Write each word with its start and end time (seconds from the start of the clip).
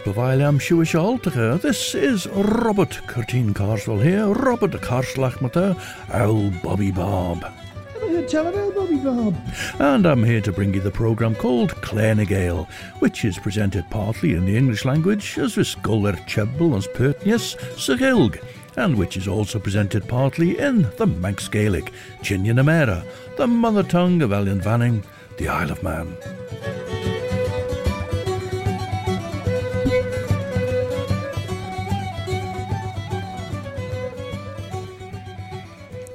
Bavail 0.00 0.42
am 0.42 0.58
Siwish 0.58 0.98
Altacha. 0.98 1.60
This 1.60 1.94
is 1.94 2.26
Robert 2.26 3.00
Corteen 3.06 3.54
Carswell 3.54 4.00
here, 4.00 4.26
Robert 4.26 4.72
Carslachmata, 4.72 5.80
Owl 6.12 6.50
Bobby 6.60 6.90
Bob. 6.90 7.44
Tell 8.28 8.52
him 8.52 8.74
Bobby 8.74 8.96
Bob. 8.96 9.36
And 9.78 10.04
I'm 10.04 10.24
here 10.24 10.40
to 10.40 10.50
bring 10.50 10.74
you 10.74 10.80
the 10.80 10.90
programme 10.90 11.36
called 11.36 11.76
Claare 11.76 12.16
ny 12.16 12.24
Gael, 12.24 12.68
which 12.98 13.24
is 13.24 13.38
presented 13.38 13.88
partly 13.88 14.34
in 14.34 14.46
the 14.46 14.56
English 14.56 14.84
language 14.84 15.38
as 15.38 15.54
Viscoler 15.54 16.16
Chebble 16.26 16.76
as 16.76 16.88
Pertnius 16.88 17.54
Sagilg, 17.76 18.42
and 18.76 18.98
which 18.98 19.16
is 19.16 19.28
also 19.28 19.60
presented 19.60 20.08
partly 20.08 20.58
in 20.58 20.90
the 20.96 21.06
Manx 21.06 21.46
Gaelic, 21.46 21.92
Chinian 22.20 23.04
the 23.36 23.46
mother 23.46 23.84
tongue 23.84 24.22
of 24.22 24.32
Ellan 24.32 24.60
Vannin, 24.60 25.04
the 25.36 25.46
Isle 25.46 25.70
of 25.70 25.84
Man. 25.84 26.16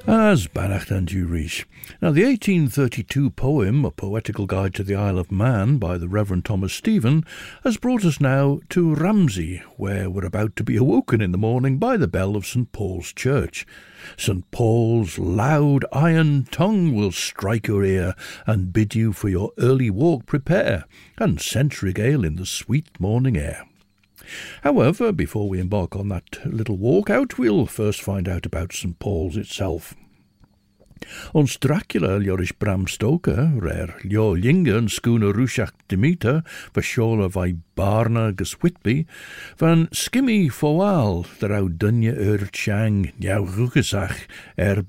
As 0.07 0.47
Bannacht 0.47 0.91
and 0.91 1.07
Jurish. 1.07 1.65
Now, 2.01 2.11
the 2.11 2.25
1832 2.25 3.31
poem, 3.31 3.85
A 3.85 3.91
Poetical 3.91 4.45
Guide 4.45 4.73
to 4.75 4.83
the 4.83 4.95
Isle 4.95 5.17
of 5.17 5.31
Man, 5.31 5.77
by 5.77 5.97
the 5.97 6.07
Reverend 6.07 6.45
Thomas 6.45 6.73
Stephen, 6.73 7.23
has 7.63 7.77
brought 7.77 8.05
us 8.05 8.19
now 8.19 8.59
to 8.69 8.93
Ramsey, 8.93 9.63
where 9.77 10.09
we're 10.09 10.25
about 10.25 10.55
to 10.57 10.63
be 10.63 10.77
awoken 10.77 11.21
in 11.21 11.31
the 11.31 11.37
morning 11.37 11.77
by 11.77 11.97
the 11.97 12.07
bell 12.07 12.35
of 12.35 12.45
St. 12.45 12.71
Paul's 12.71 13.13
Church. 13.13 13.65
St. 14.17 14.49
Paul's 14.51 15.17
loud 15.17 15.85
iron 15.91 16.45
tongue 16.45 16.93
will 16.93 17.11
strike 17.11 17.67
your 17.67 17.83
ear 17.83 18.13
and 18.45 18.73
bid 18.73 18.95
you 18.95 19.13
for 19.13 19.29
your 19.29 19.51
early 19.57 19.89
walk 19.89 20.25
prepare, 20.25 20.85
and 21.17 21.41
scent 21.41 21.81
regale 21.81 22.23
in 22.23 22.35
the 22.35 22.45
sweet 22.45 22.99
morning 22.99 23.37
air. 23.37 23.65
However, 24.63 25.11
before 25.11 25.49
we 25.49 25.59
embark 25.59 25.95
on 25.95 26.09
that 26.09 26.39
little 26.45 26.77
walk 26.77 27.09
out, 27.09 27.37
we'll 27.37 27.65
first 27.65 28.01
find 28.01 28.27
out 28.27 28.45
about 28.45 28.73
St. 28.73 28.97
Paul's 28.99 29.37
itself. 29.37 29.95
Ons 31.33 31.57
Dracula 31.57 32.19
Ljoris 32.19 32.53
Bram 32.57 32.87
Stoker, 32.87 33.51
rer 33.61 33.95
Ljo 34.03 34.33
Lingen 34.33 34.89
schooner 34.89 35.33
Rushach 35.33 35.73
Demeter, 35.87 36.43
Vashola 36.73 37.29
vai 37.29 37.55
Barna 37.75 38.31
gus 38.35 38.55
Whitby, 38.63 39.05
van 39.57 39.87
Skimmy 39.91 40.49
Foal, 40.49 41.25
derau 41.39 41.69
dunje 41.69 42.15
ur 42.15 42.47
Chang, 42.51 43.11
Njau 43.19 43.45
Rugesach, 43.45 44.25
er 44.57 44.81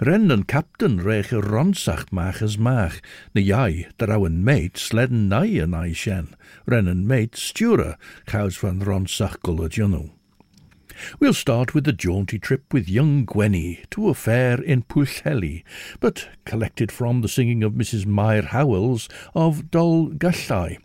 boerd. 0.00 0.08
Ren 0.08 0.30
een 0.30 0.44
captain 0.44 1.00
rege 1.00 1.40
ronsach 1.40 2.10
mach 2.10 2.42
as 2.42 2.56
mach, 2.56 3.00
na 3.32 3.40
jai, 3.40 3.86
derau 3.96 4.26
een 4.26 4.42
meet 4.44 4.78
sledden 4.78 5.28
nai 5.28 5.60
en 5.60 5.74
ai 5.74 5.94
shen, 5.94 6.28
ren 6.66 6.86
een 6.86 7.06
meet 7.06 7.36
stura, 7.36 7.98
chaus 8.24 8.58
van 8.58 8.82
ronsach 8.82 9.38
gulla 9.42 9.68
We'll 11.18 11.32
start 11.32 11.72
with 11.72 11.88
a 11.88 11.92
jaunty 11.92 12.38
trip 12.38 12.72
with 12.72 12.88
young 12.88 13.24
Gwenny 13.26 13.84
to 13.90 14.08
a 14.08 14.14
fair 14.14 14.62
in 14.62 14.82
Pwllheli, 14.82 15.64
but 15.98 16.28
collected 16.44 16.92
from 16.92 17.22
the 17.22 17.28
singing 17.28 17.62
of 17.62 17.72
Mrs. 17.72 18.04
Meyer 18.04 18.42
Howells 18.42 19.08
of 19.34 19.70
Dol 19.70 20.08
Gallai. 20.08 20.76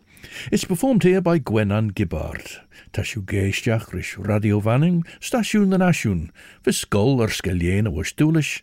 It's 0.50 0.64
performed 0.64 1.02
here 1.02 1.20
by 1.20 1.38
Gwenan 1.38 1.92
Gibbard. 1.94 2.60
Tashu 2.92 3.24
geistiach 3.24 3.92
rish 3.92 4.16
radio 4.16 4.60
vanning, 4.60 5.04
stasiwn 5.20 5.74
yn 5.76 5.84
asiwn, 5.84 6.30
fy 6.62 6.72
sgol 6.72 7.20
ar 7.20 7.32
sgelien 7.32 7.92
wastwlish, 7.92 8.62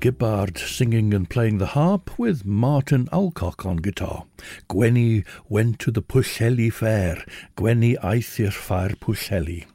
Gibbard 0.00 0.56
singing 0.56 1.12
and 1.12 1.28
playing 1.28 1.58
the 1.58 1.66
harp 1.66 2.18
with 2.18 2.46
Martin 2.46 3.06
Alcock 3.12 3.66
on 3.66 3.76
guitar. 3.76 4.24
Gwenny 4.66 5.24
went 5.46 5.78
to 5.80 5.90
the 5.90 6.00
Pwllheli 6.00 6.72
fair. 6.72 7.22
Gwenny 7.54 7.96
eithir 7.96 8.50
fair 8.50 8.88
Pwllheli. 8.90 9.66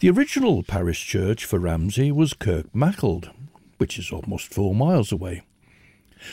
The 0.00 0.10
original 0.10 0.62
parish 0.62 1.06
church 1.06 1.46
for 1.46 1.58
Ramsey 1.58 2.12
was 2.12 2.34
Kirk 2.34 2.70
Maughold, 2.74 3.30
which 3.78 3.98
is 3.98 4.12
almost 4.12 4.52
four 4.52 4.74
miles 4.74 5.10
away. 5.10 5.40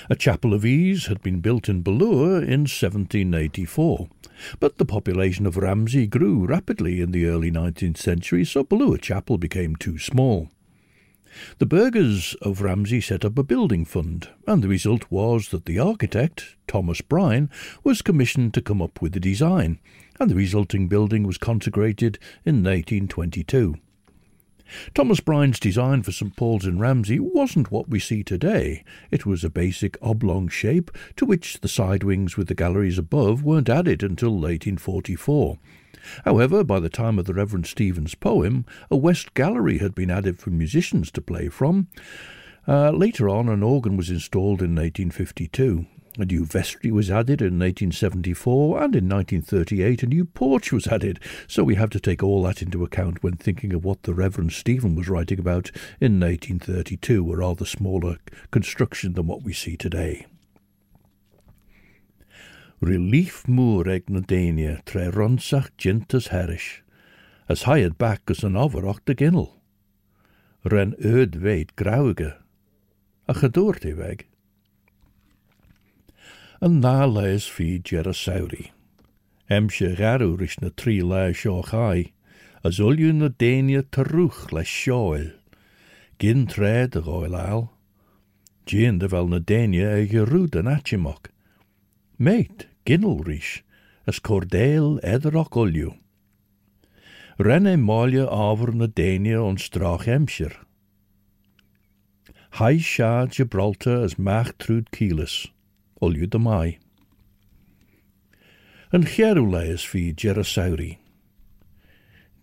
A 0.09 0.15
chapel 0.17 0.53
of 0.53 0.65
ease 0.65 1.05
had 1.05 1.21
been 1.21 1.39
built 1.39 1.69
in 1.69 1.81
Ballure 1.81 2.43
in 2.43 2.67
1784, 2.67 4.09
but 4.59 4.79
the 4.79 4.85
population 4.85 5.45
of 5.45 5.55
Ramsey 5.55 6.07
grew 6.07 6.45
rapidly 6.45 6.99
in 6.99 7.11
the 7.11 7.25
early 7.25 7.51
19th 7.51 7.97
century, 7.97 8.43
so 8.43 8.65
Ballure 8.65 8.99
Chapel 9.01 9.37
became 9.37 9.77
too 9.77 9.97
small. 9.97 10.49
The 11.57 11.65
burghers 11.65 12.35
of 12.41 12.61
Ramsey 12.61 13.01
set 13.01 13.25
up 13.25 13.37
a 13.37 13.43
building 13.43 13.85
fund, 13.85 14.29
and 14.47 14.63
the 14.63 14.67
result 14.67 15.09
was 15.09 15.49
that 15.49 15.65
the 15.65 15.79
architect, 15.79 16.55
Thomas 16.67 17.01
Brine, 17.01 17.49
was 17.83 18.01
commissioned 18.01 18.53
to 18.53 18.61
come 18.61 18.81
up 18.81 19.01
with 19.01 19.13
the 19.13 19.19
design, 19.19 19.79
and 20.19 20.29
the 20.29 20.35
resulting 20.35 20.87
building 20.87 21.23
was 21.23 21.37
consecrated 21.37 22.19
in 22.45 22.63
1822. 22.63 23.75
Thomas 24.93 25.19
Brine's 25.19 25.59
design 25.59 26.01
for 26.01 26.11
St 26.11 26.35
Paul's 26.35 26.65
in 26.65 26.79
Ramsey 26.79 27.19
wasn't 27.19 27.71
what 27.71 27.87
we 27.87 27.99
see 27.99 28.23
today. 28.23 28.83
It 29.11 29.25
was 29.25 29.43
a 29.43 29.49
basic 29.49 29.97
oblong 30.01 30.47
shape 30.47 30.89
to 31.17 31.25
which 31.25 31.61
the 31.61 31.67
side 31.67 32.03
wings 32.03 32.35
with 32.35 32.47
the 32.47 32.55
galleries 32.55 32.97
above 32.97 33.43
weren't 33.43 33.69
added 33.69 34.01
until 34.01 34.31
1844. 34.31 35.59
However, 36.23 36.63
by 36.63 36.79
the 36.79 36.89
time 36.89 37.19
of 37.19 37.25
the 37.25 37.33
Reverend 37.33 37.67
Stephen's 37.67 38.15
poem, 38.15 38.65
a 38.89 38.97
west 38.97 39.33
gallery 39.33 39.79
had 39.79 39.95
been 39.95 40.11
added 40.11 40.39
for 40.39 40.49
musicians 40.49 41.11
to 41.11 41.21
play 41.21 41.49
from. 41.49 41.87
Uh, 42.67 42.91
later 42.91 43.29
on, 43.29 43.47
an 43.49 43.63
organ 43.63 43.95
was 43.95 44.09
installed 44.09 44.61
in 44.61 44.75
1852. 44.75 45.85
A 46.17 46.23
new 46.23 46.45
vestry 46.45 46.91
was 46.91 47.11
added 47.11 47.41
in 47.41 47.59
1874, 47.59 48.81
and 48.81 48.95
in 48.95 49.09
1938 49.09 50.03
a 50.03 50.07
new 50.07 50.23
porch 50.23 50.71
was 50.71 50.87
added, 50.87 51.19
so 51.45 51.61
we 51.61 51.75
have 51.75 51.89
to 51.89 51.99
take 51.99 52.23
all 52.23 52.41
that 52.43 52.61
into 52.61 52.85
account 52.85 53.21
when 53.21 53.35
thinking 53.35 53.73
of 53.73 53.83
what 53.83 54.03
the 54.03 54.13
Reverend 54.13 54.53
Stephen 54.53 54.95
was 54.95 55.09
writing 55.09 55.39
about 55.39 55.71
in 55.99 56.21
1832, 56.21 57.33
a 57.33 57.35
rather 57.35 57.65
smaller 57.65 58.17
construction 58.49 59.13
than 59.13 59.27
what 59.27 59.43
we 59.43 59.51
see 59.51 59.75
today. 59.75 60.25
Relief 62.85 63.47
múr 63.47 63.89
ag 63.89 64.11
na 64.13 64.21
daine 64.21 64.77
tre 64.85 65.09
ronsach 65.09 65.71
gentas 65.81 66.29
herish, 66.29 66.83
as 67.49 67.63
hired 67.63 67.97
back 67.97 68.29
as 68.29 68.43
an 68.43 68.55
overoch 68.55 69.03
de 69.05 69.15
ginnel. 69.15 69.49
Ren 70.63 70.93
öd 71.01 71.35
veid 71.35 71.73
grauge, 71.75 72.35
a 73.27 73.33
gedoort 73.33 73.83
weg 73.97 74.27
an 76.65 76.81
ná 76.81 77.05
leis 77.05 77.45
fi 77.47 77.79
Jerasauri. 77.79 78.71
Em 79.49 79.69
se 79.69 79.95
ris 80.37 80.59
na 80.61 80.69
trí 80.69 81.01
le 81.03 81.33
as 82.63 82.79
ulú 82.79 83.13
na 83.13 83.29
déine 83.29 83.83
tarúch 83.83 84.51
le 84.51 84.63
seoil, 84.63 85.33
gin 86.17 86.47
Jean 88.65 88.97
de 88.97 89.07
bhil 89.07 89.27
na 89.29 89.39
déine 89.39 89.85
ag 89.85 90.13
rúd 90.31 90.55
an. 90.55 91.29
Méit 92.17 92.65
ginnelrís, 92.85 93.61
as 94.07 94.19
Cordel 94.19 94.99
éidirach 95.01 95.49
Rene 95.49 95.95
Renne 97.37 97.75
máile 97.75 98.29
ábhar 98.29 98.73
na 98.73 98.87
daine 98.87 99.35
on 99.35 99.57
strach 99.57 100.07
emsir. 100.07 100.53
Gibraltar 103.27 104.03
as 104.03 104.15
Maartrud 104.15 104.55
trúd 104.57 104.87
cílas, 104.95 105.51
de 106.27 106.39
mai. 106.39 106.79
En 108.93 109.03
chearú 109.03 109.51
leis 109.51 109.83
fi 109.83 110.13
Gerasauri. 110.15 110.97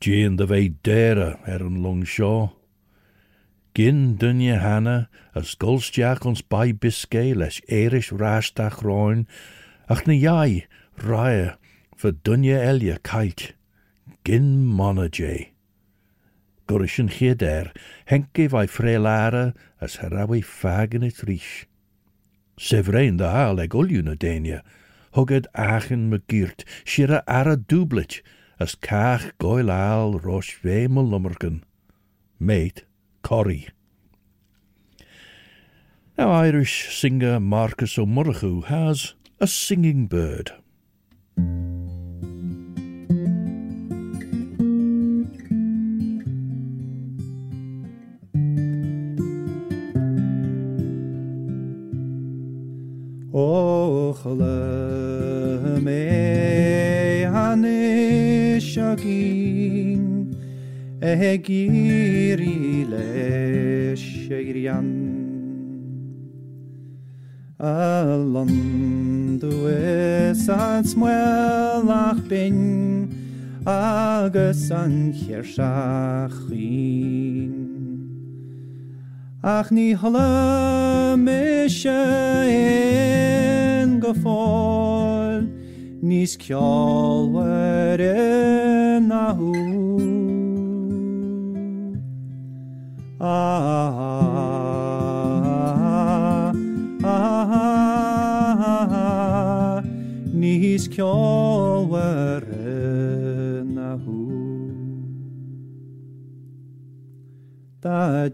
De 0.00 0.46
weide 0.46 0.76
dera, 0.82 1.40
er 1.46 1.62
an 1.62 1.82
long. 1.82 2.04
Gin 3.74 4.16
dunne 4.16 4.58
hanna 4.60 5.08
as 5.34 5.54
golsteach 5.54 6.26
ons 6.26 6.42
bai 6.42 6.72
les 7.32 7.62
leis 7.68 8.10
rastach 8.12 8.82
ráisteach 8.82 9.26
ach 9.88 10.06
na 10.06 10.14
jaai, 10.14 10.66
raya, 10.98 11.56
fa 11.96 12.12
dunja 12.12 12.58
elja 12.60 12.98
kait, 13.02 13.52
gin 14.24 14.64
monna 14.66 15.08
jay. 15.08 15.52
Gorish 16.68 17.00
yn 17.02 17.08
henke 18.06 18.48
fai 18.50 18.66
frelara 18.66 19.54
as 19.80 19.96
herawi 19.96 20.42
fagen 20.42 21.04
et 21.04 21.22
rish. 21.28 21.66
de 22.56 23.16
da 23.16 23.30
haal 23.32 23.60
eg 23.60 23.74
denia, 24.14 24.62
achen 25.54 26.08
me 26.10 26.18
giert, 26.28 26.64
shira 26.84 27.22
ara 27.26 27.56
dublich, 27.56 28.22
as 28.58 28.74
kach 28.74 29.32
goil 29.38 29.70
al 29.70 30.18
rosh 30.18 30.58
me. 30.62 31.62
Mate, 32.38 32.84
Corrie. 33.22 33.68
Now 36.16 36.30
Irish 36.30 36.96
singer 36.96 37.40
Marcus 37.40 37.98
O'Murrichu 37.98 38.64
has, 38.64 39.14
a 39.42 39.46
singing 39.48 40.06
bird. 40.06 40.52
Oh, 53.34 54.10
Ochle 54.10 55.80
me 55.80 57.24
hanishagin 57.34 57.96
egiri 61.00 62.86
le 62.92 63.96
shegrian 63.96 65.01
Alandu 67.62 69.52
es 69.68 70.48
an 70.48 70.82
smwelach 70.82 72.28
bin 72.28 73.14
agus 73.64 74.68
an 74.72 75.12
hirshachin 75.12 76.42
ach 79.44 79.70
holle 79.70 81.16
me 81.18 81.68
se 81.68 82.02
en 83.78 84.00
go 84.00 84.12
fáil 84.12 85.46
níos 86.02 86.36
ceolhar 86.42 88.00
nahu 89.06 89.71
níos 100.82 100.88
ceolhar 100.88 102.44
nahu. 103.64 104.72
Da 107.80 108.30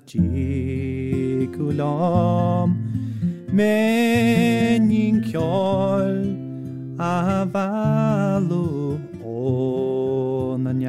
kulam 1.57 2.77
menin 3.53 5.23
kjol 5.23 6.37
avalu 6.99 8.99
onanyad 9.25 10.89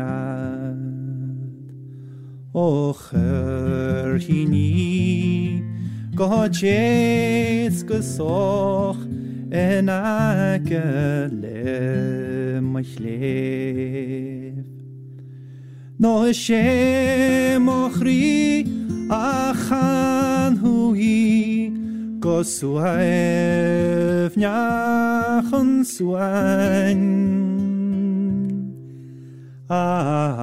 och 2.53 2.97
hör 3.11 4.19
hini 4.19 5.63
goches 6.15 7.83
gesoch 7.83 9.08
en 9.51 9.89
akele 9.89 11.49
machlef 12.61 14.65
no 15.99 16.31
sé 16.31 17.57
mochrí 17.59 18.63
a 19.09 19.53
chan 19.67 20.59
huí 20.61 21.73
go 22.19 22.43
suaimh 22.43 24.35
neachan 24.37 25.83
suain 25.83 27.01
ah, 29.69 30.37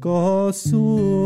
go 0.00 0.50
suaimh 0.52 1.17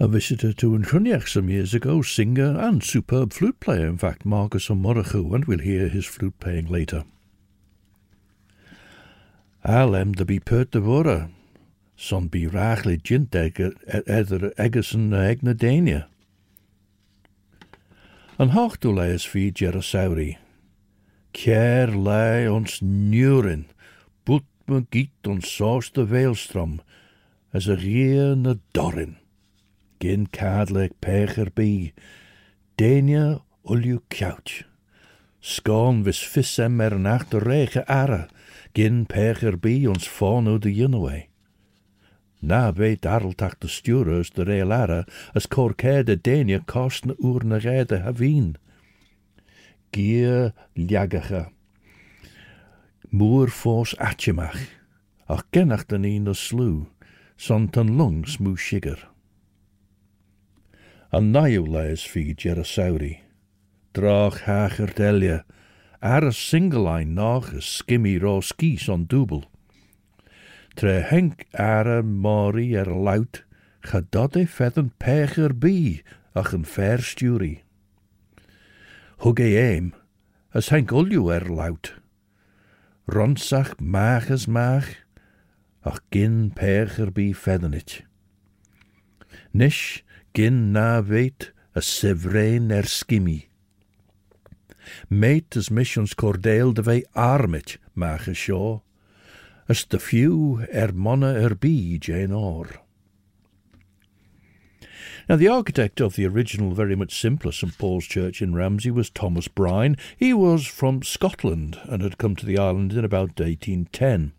a 0.00 0.06
visitor 0.06 0.52
to 0.52 0.76
Yn 0.76 0.84
Chruinnaght 0.84 1.28
some 1.28 1.48
years 1.48 1.74
ago, 1.74 2.02
singer 2.02 2.56
and 2.56 2.84
superb 2.84 3.32
flute 3.32 3.58
player, 3.58 3.88
in 3.88 3.98
fact, 3.98 4.24
Marcus 4.24 4.68
Ó 4.68 4.80
Murchú, 4.80 5.34
and 5.34 5.44
we'll 5.46 5.58
hear 5.58 5.88
his 5.88 6.06
flute 6.06 6.38
playing 6.38 6.66
later. 6.66 7.02
Alem 9.68 10.14
de 10.16 10.24
bí 10.24 10.38
pöta 10.40 10.80
bhra, 10.80 11.28
son 11.94 12.30
bí 12.32 12.46
ráchlí 12.48 12.96
dinte 12.96 13.42
idir 13.52 14.46
agus 14.56 14.94
an 14.96 15.10
na 15.10 15.26
ag 15.28 15.42
na 15.44 15.52
déine. 15.52 16.06
An 18.40 18.56
háchtú 18.56 18.94
lei 18.96 19.12
is 19.12 19.26
fi 19.28 19.50
dear 19.50 19.76
a 19.76 19.82
saoí. 19.84 20.38
Céir 21.36 21.92
lei 21.92 22.48
ons 22.48 22.80
nuúrin, 22.80 23.66
bút 24.24 24.48
me 24.66 24.86
gít 24.88 25.28
an 25.28 25.44
sásta 25.44 26.06
bhéilstrom 26.08 26.80
as 27.52 27.68
a 27.68 27.76
ré 27.76 28.32
na 28.40 28.56
dorin. 28.72 29.18
Gin 30.00 30.24
cad 30.32 30.72
le 30.72 30.88
péchar 31.04 31.52
bí, 31.52 31.92
déine 32.80 33.42
óliú 33.68 34.00
ceout. 34.08 34.64
Scán 35.44 36.04
vis 36.08 36.24
fis 36.24 36.48
sem 36.56 36.72
mer 36.72 36.96
an 36.96 37.04
nachta 37.04 37.36
réige 37.36 37.84
ara, 37.84 38.30
Gin 38.78 39.06
pech 39.10 39.42
er 39.42 39.56
ons 39.90 40.06
fáú 40.06 40.58
de 40.62 40.70
dionhé. 40.70 41.26
Na 42.40 42.70
bhéh 42.70 42.94
daralteach 43.02 43.58
de 43.58 43.66
stúras 43.66 44.30
de 44.30 44.44
rélara 44.46 45.02
as 45.34 45.48
cócéad 45.50 46.06
de 46.06 46.14
déine 46.14 46.62
cást 46.64 47.02
na 47.04 47.14
úr 47.18 47.42
na 47.42 47.58
réide 47.58 47.98
a 48.06 48.12
bhín. 48.14 48.54
Moer 53.10 53.50
fós 53.50 53.96
atjemach. 53.98 54.62
ach 55.26 55.44
gennacht 55.52 55.92
an 55.92 56.06
í 56.06 56.14
de 56.24 56.34
slu, 56.34 56.86
son 57.36 57.68
lungs 57.74 58.38
mú 58.38 58.56
sigur. 58.56 59.00
An 61.10 61.32
naú 61.32 61.66
leis 61.66 62.06
fi 62.06 62.32
Jerasauri, 62.32 63.18
Drach 63.92 64.46
hager 64.46 64.94
delje, 64.94 65.42
ar 66.00 66.22
single 66.30 66.32
singlein 66.32 67.14
nach 67.14 67.52
a 67.52 67.60
skimmy 67.60 68.18
ros 68.22 68.52
gys 68.52 68.88
on 68.88 69.06
dwbl. 69.10 69.42
Tre 70.78 71.02
henk 71.02 71.42
ar 71.58 72.02
mori 72.02 72.74
er 72.78 72.86
lawt, 72.86 73.42
ga 73.82 74.00
feddyn 74.46 74.92
pech 75.02 75.38
yr 75.42 75.54
bi 75.58 76.02
ach 76.38 76.54
yn 76.54 76.62
fair 76.62 77.02
stiwri. 77.02 77.64
Hwg 79.24 79.42
ei 79.42 79.56
eim, 79.58 79.90
as 80.54 80.70
henk 80.70 80.94
uliw 80.94 81.32
er 81.34 81.50
laut. 81.50 81.96
Ronsach 83.10 83.74
maach 83.82 84.30
as 84.30 84.46
maach, 84.46 85.02
ach 85.82 85.98
gyn 86.14 86.54
pech 86.54 87.00
bi 87.10 87.32
Nisch 87.34 88.04
Nish 89.52 90.04
gyn 90.32 90.70
na 90.72 91.02
feit 91.02 91.50
a 91.74 91.82
sifrein 91.82 92.70
er 92.70 92.86
skimmy, 92.86 93.47
Meet 95.10 95.56
as 95.56 95.70
missions 95.70 96.14
cordeel 96.14 96.72
de 96.72 96.82
vei 96.82 97.02
armit 97.14 97.78
as 98.00 98.36
shaw, 98.36 98.80
as 99.68 99.84
de 99.84 99.98
few 99.98 100.66
er 100.74 100.92
mona 100.92 101.34
er 101.34 101.54
bi 101.54 101.98
Jane 102.00 102.32
or. 102.32 102.68
Now, 105.28 105.36
the 105.36 105.48
architect 105.48 106.00
of 106.00 106.16
the 106.16 106.26
original, 106.26 106.72
very 106.72 106.96
much 106.96 107.20
simpler 107.20 107.52
St 107.52 107.76
Paul's 107.76 108.06
Church 108.06 108.40
in 108.40 108.54
Ramsey 108.54 108.90
was 108.90 109.10
Thomas 109.10 109.46
Brine. 109.46 109.96
He 110.16 110.32
was 110.32 110.66
from 110.66 111.02
Scotland 111.02 111.78
and 111.84 112.02
had 112.02 112.16
come 112.16 112.34
to 112.36 112.46
the 112.46 112.56
island 112.56 112.94
in 112.94 113.04
about 113.04 113.38
1810. 113.38 114.32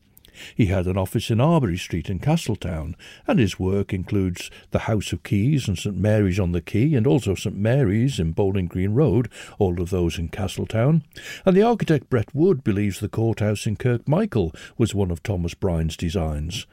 He 0.56 0.68
had 0.68 0.88
an 0.88 0.98
office 0.98 1.30
in 1.30 1.42
Arbory 1.42 1.78
Street 1.78 2.10
in 2.10 2.20
Castletown, 2.20 2.96
and 3.28 3.40
his 3.40 3.60
work 3.60 3.94
includes 3.94 4.50
the 4.72 4.80
House 4.80 5.12
of 5.14 5.24
Keys 5.24 5.68
and 5.68 5.78
St 5.78 5.96
Mary's 5.96 6.40
on 6.40 6.52
the 6.52 6.62
Quay, 6.62 6.94
and 6.94 7.08
also 7.08 7.36
St 7.36 7.56
Mary's 7.56 8.20
in 8.20 8.32
Bowling 8.32 8.68
Green 8.68 8.94
Road, 8.94 9.30
all 9.58 9.82
of 9.82 9.90
those 9.90 10.18
in 10.18 10.30
Castletown. 10.30 11.04
And 11.46 11.56
the 11.56 11.64
architect 11.64 12.10
Brett 12.10 12.34
Wood 12.34 12.64
believes 12.64 13.00
the 13.00 13.10
courthouse 13.10 13.66
in 13.66 13.76
Kirkmichael 13.76 14.56
was 14.78 14.96
one 14.96 15.12
of 15.12 15.24
Thomas 15.24 15.54
Brine's 15.54 15.98
designs. 15.98 16.66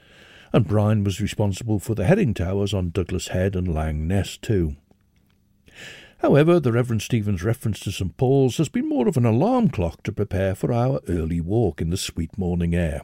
And 0.53 0.67
Brine 0.67 1.05
was 1.05 1.21
responsible 1.21 1.79
for 1.79 1.95
the 1.95 2.07
herring 2.07 2.35
towers 2.35 2.73
on 2.73 2.91
Douglas 2.91 3.29
Head 3.29 3.57
and 3.57 3.73
Lang 3.73 4.07
Ness 4.07 4.37
too. 4.37 4.77
However, 6.19 6.59
the 6.59 6.73
Reverend 6.73 7.03
Stephen's 7.03 7.45
reference 7.45 7.81
to 7.81 7.93
St 7.93 8.17
Paul's 8.17 8.57
has 8.57 8.71
been 8.71 8.89
more 8.89 9.07
of 9.07 9.17
an 9.17 9.27
alarm 9.27 9.69
clock 9.69 10.03
to 10.05 10.13
prepare 10.13 10.55
for 10.55 10.73
our 10.73 11.01
early 11.09 11.41
walk 11.41 11.83
in 11.83 11.91
the 11.91 11.97
sweet 11.97 12.39
morning 12.39 12.75
air. 12.75 13.03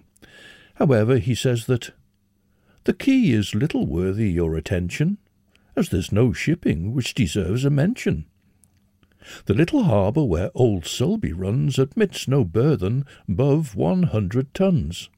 However, 0.74 1.18
he 1.18 1.34
says 1.34 1.66
that 1.66 1.90
the 2.84 2.92
quay 2.92 3.30
is 3.30 3.54
little 3.54 3.86
worthy 3.86 4.30
your 4.30 4.56
attention, 4.56 5.18
as 5.76 5.88
there's 5.88 6.12
no 6.12 6.32
shipping 6.32 6.92
which 6.92 7.14
deserves 7.14 7.64
a 7.64 7.70
mention. 7.70 8.26
The 9.46 9.54
little 9.54 9.84
harbour 9.84 10.24
where 10.24 10.50
old 10.54 10.84
Sulby 10.84 11.32
runs 11.32 11.78
admits 11.78 12.26
no 12.26 12.44
burthen 12.44 13.04
above 13.28 13.76
one 13.76 14.04
hundred 14.04 14.52
tons. 14.52 15.08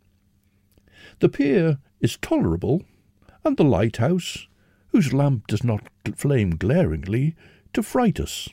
The 1.21 1.29
pier 1.29 1.79
is 2.01 2.19
tolerable, 2.19 2.83
and 3.45 3.57
the 3.57 3.65
lighthouse, 3.65 4.47
whose 4.89 5.13
lamp 5.13 5.47
does 5.47 5.65
not 5.65 5.89
flame 6.17 6.51
glaringly, 6.51 7.35
to 7.73 7.83
fright 7.83 8.21
us. 8.21 8.49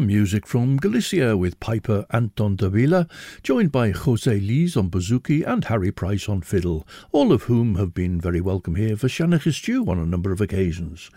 Some 0.00 0.06
music 0.06 0.46
from 0.46 0.78
Galicia 0.78 1.36
with 1.36 1.60
piper 1.60 2.06
Anton 2.08 2.56
Davila, 2.56 3.06
joined 3.42 3.70
by 3.70 3.90
Jose 3.90 4.40
Lees 4.40 4.74
on 4.74 4.88
bouzouki 4.88 5.46
and 5.46 5.62
Harry 5.66 5.92
Price 5.92 6.26
on 6.26 6.40
fiddle, 6.40 6.88
all 7.12 7.32
of 7.32 7.42
whom 7.42 7.74
have 7.74 7.92
been 7.92 8.18
very 8.18 8.40
welcome 8.40 8.76
here 8.76 8.96
for 8.96 9.08
Shanach's 9.10 9.58
Stew 9.58 9.84
on 9.90 9.98
a 9.98 10.06
number 10.06 10.32
of 10.32 10.40
occasions. 10.40 11.10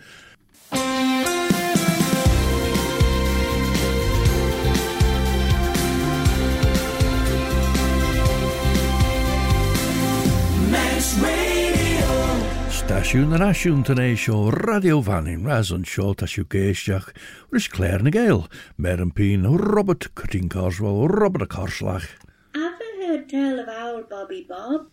Stasiwn 12.84 13.32
yn 13.32 13.40
asiwn 13.40 13.78
tan 13.88 13.96
ei 14.02 14.12
sio 14.12 14.50
radio 14.52 14.98
fannin 15.00 15.46
ras 15.48 15.70
yn 15.72 15.86
sio 15.88 16.10
tasiw 16.20 16.44
geisiach 16.52 17.06
rys 17.48 17.64
Claare 17.72 18.04
ny 18.04 18.10
Gael, 18.12 18.42
mer 18.76 19.00
yn 19.00 19.08
pyn 19.16 19.46
Robert 19.48 20.10
Corteen 20.12 20.50
Carswell, 20.52 21.08
Robert 21.08 21.46
a 21.46 21.48
Carslach. 21.48 22.04
I've 22.52 22.76
heard 23.00 23.30
tell 23.30 23.62
of 23.62 23.70
old 23.72 24.10
Bobby 24.10 24.44
Bob. 24.46 24.90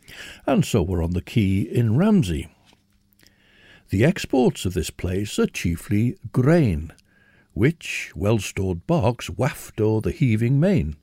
And 0.48 0.64
so 0.64 0.82
we're 0.82 1.04
on 1.04 1.12
the 1.12 1.22
quay 1.22 1.68
in 1.68 1.98
Ramsey. 1.98 2.48
The 3.90 4.06
exports 4.06 4.64
of 4.64 4.74
this 4.74 4.90
place 4.90 5.38
are 5.38 5.48
chiefly 5.48 6.16
grain, 6.32 6.94
which 7.52 8.14
well-stored 8.16 8.88
barks 8.88 9.30
waft 9.30 9.82
o'er 9.82 10.00
the 10.00 10.12
heaving 10.12 10.62
main. 10.62 10.96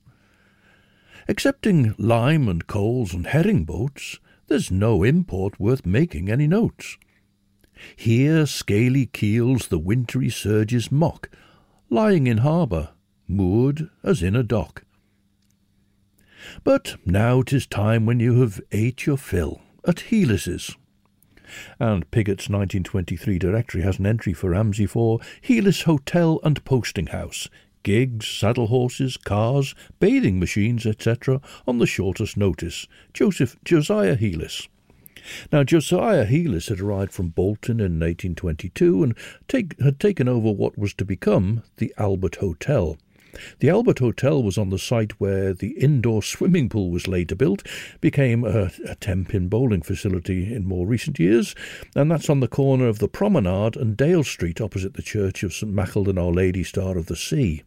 Excepting 1.27 1.93
lime 1.99 2.49
and 2.49 2.65
coals 2.65 3.13
and 3.13 3.27
herring 3.27 3.63
boats, 3.63 4.17
there's 4.49 4.71
no 4.71 5.03
import 5.03 5.59
worth 5.59 5.85
making 5.85 6.29
any 6.29 6.47
notes. 6.47 6.97
Here 7.95 8.45
scaly 8.45 9.05
keels 9.05 9.67
the 9.67 9.79
wintry 9.79 10.29
surges 10.29 10.91
mock, 10.91 11.29
lying 11.89 12.27
in 12.27 12.39
harbour, 12.39 12.89
moored 13.27 13.89
as 14.03 14.21
in 14.21 14.35
a 14.35 14.43
dock. 14.43 14.83
But 16.63 16.97
now 17.05 17.41
'tis 17.41 17.67
time 17.67 18.05
when 18.05 18.19
you 18.19 18.41
have 18.41 18.59
ate 18.71 19.05
your 19.05 19.17
fill 19.17 19.61
at 19.85 19.97
Heelis's. 20.09 20.75
And 21.79 22.09
Pigot's 22.11 22.49
1923 22.49 23.39
directory 23.39 23.81
has 23.81 23.99
an 23.99 24.05
entry 24.05 24.33
for 24.33 24.51
Ramsey 24.51 24.85
for 24.85 25.19
Heelis 25.41 25.83
Hotel 25.83 26.39
and 26.43 26.63
Posting 26.63 27.07
House, 27.07 27.49
gigs, 27.83 28.27
saddle 28.27 28.67
horses, 28.67 29.17
cars, 29.17 29.75
bathing 29.99 30.39
machines, 30.39 30.85
etc., 30.85 31.41
on 31.67 31.79
the 31.79 31.85
shortest 31.85 32.37
notice. 32.37 32.87
Joseph 33.13 33.55
Josiah 33.63 34.15
Heelis. 34.15 34.67
Now, 35.51 35.63
Josiah 35.63 36.25
Heelis 36.25 36.69
had 36.69 36.79
arrived 36.79 37.11
from 37.11 37.29
Bolton 37.29 37.79
in 37.79 37.99
1822 37.99 39.03
and 39.03 39.15
take, 39.47 39.79
had 39.81 39.99
taken 39.99 40.27
over 40.27 40.51
what 40.51 40.77
was 40.77 40.93
to 40.95 41.05
become 41.05 41.63
the 41.77 41.93
Albert 41.97 42.37
Hotel. 42.37 42.97
The 43.59 43.69
Albert 43.69 43.99
Hotel 43.99 44.41
was 44.41 44.57
on 44.57 44.71
the 44.71 44.79
site 44.79 45.19
where 45.19 45.53
the 45.53 45.71
indoor 45.71 46.23
swimming 46.23 46.67
pool 46.67 46.89
was 46.89 47.07
later 47.07 47.35
built, 47.35 47.61
became 48.01 48.43
a, 48.43 48.71
a 48.87 48.95
10 48.95 49.25
pin 49.25 49.49
bowling 49.49 49.83
facility 49.83 50.51
in 50.51 50.65
more 50.65 50.87
recent 50.87 51.19
years, 51.19 51.53
and 51.95 52.09
that's 52.09 52.29
on 52.29 52.39
the 52.39 52.47
corner 52.47 52.87
of 52.87 52.97
the 52.97 53.07
Promenade 53.07 53.75
and 53.75 53.95
Dale 53.95 54.23
Street 54.23 54.59
opposite 54.59 54.95
the 54.95 55.03
church 55.03 55.43
of 55.43 55.53
St 55.53 55.71
Macklin 55.71 56.17
Our 56.17 56.31
Lady 56.31 56.63
Star 56.63 56.97
of 56.97 57.05
the 57.05 57.15
Sea. 57.15 57.61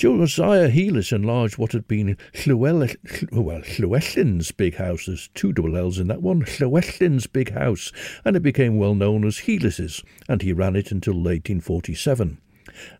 Josiah 0.00 0.70
Heelis 0.70 1.12
enlarged 1.12 1.58
what 1.58 1.72
had 1.72 1.86
been 1.86 2.16
Llewell- 2.46 2.96
well, 3.32 4.50
big 4.56 4.74
house. 4.76 5.04
There's 5.04 5.28
two 5.34 5.52
double 5.52 5.76
L's 5.76 5.98
in 5.98 6.06
that 6.08 6.22
one. 6.22 6.46
Llewellyn's 6.58 7.26
big 7.26 7.52
house, 7.52 7.92
and 8.24 8.34
it 8.34 8.42
became 8.42 8.78
well 8.78 8.94
known 8.94 9.26
as 9.26 9.40
Heelis's, 9.40 10.02
and 10.26 10.40
he 10.40 10.54
ran 10.54 10.74
it 10.74 10.90
until 10.90 11.14
1847. 11.14 12.38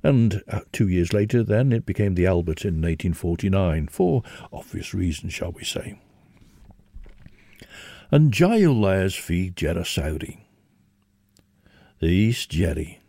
And 0.03 0.43
uh, 0.47 0.61
two 0.73 0.89
years 0.89 1.15
later, 1.15 1.43
then, 1.43 1.73
it 1.73 1.87
became 1.87 2.17
the 2.17 2.27
Albert 2.27 2.67
in 2.67 2.75
1849, 2.75 3.89
for 3.89 4.23
obvious 4.53 4.93
reasons, 4.93 5.33
shall 5.33 5.53
we 5.53 5.65
say. 5.65 5.99
And 8.11 8.31
Jailairs 8.31 9.19
fi 9.19 9.51
Jerasauri. 9.51 10.41
The 12.01 12.09
East 12.09 12.51
Jerry. 12.51 13.00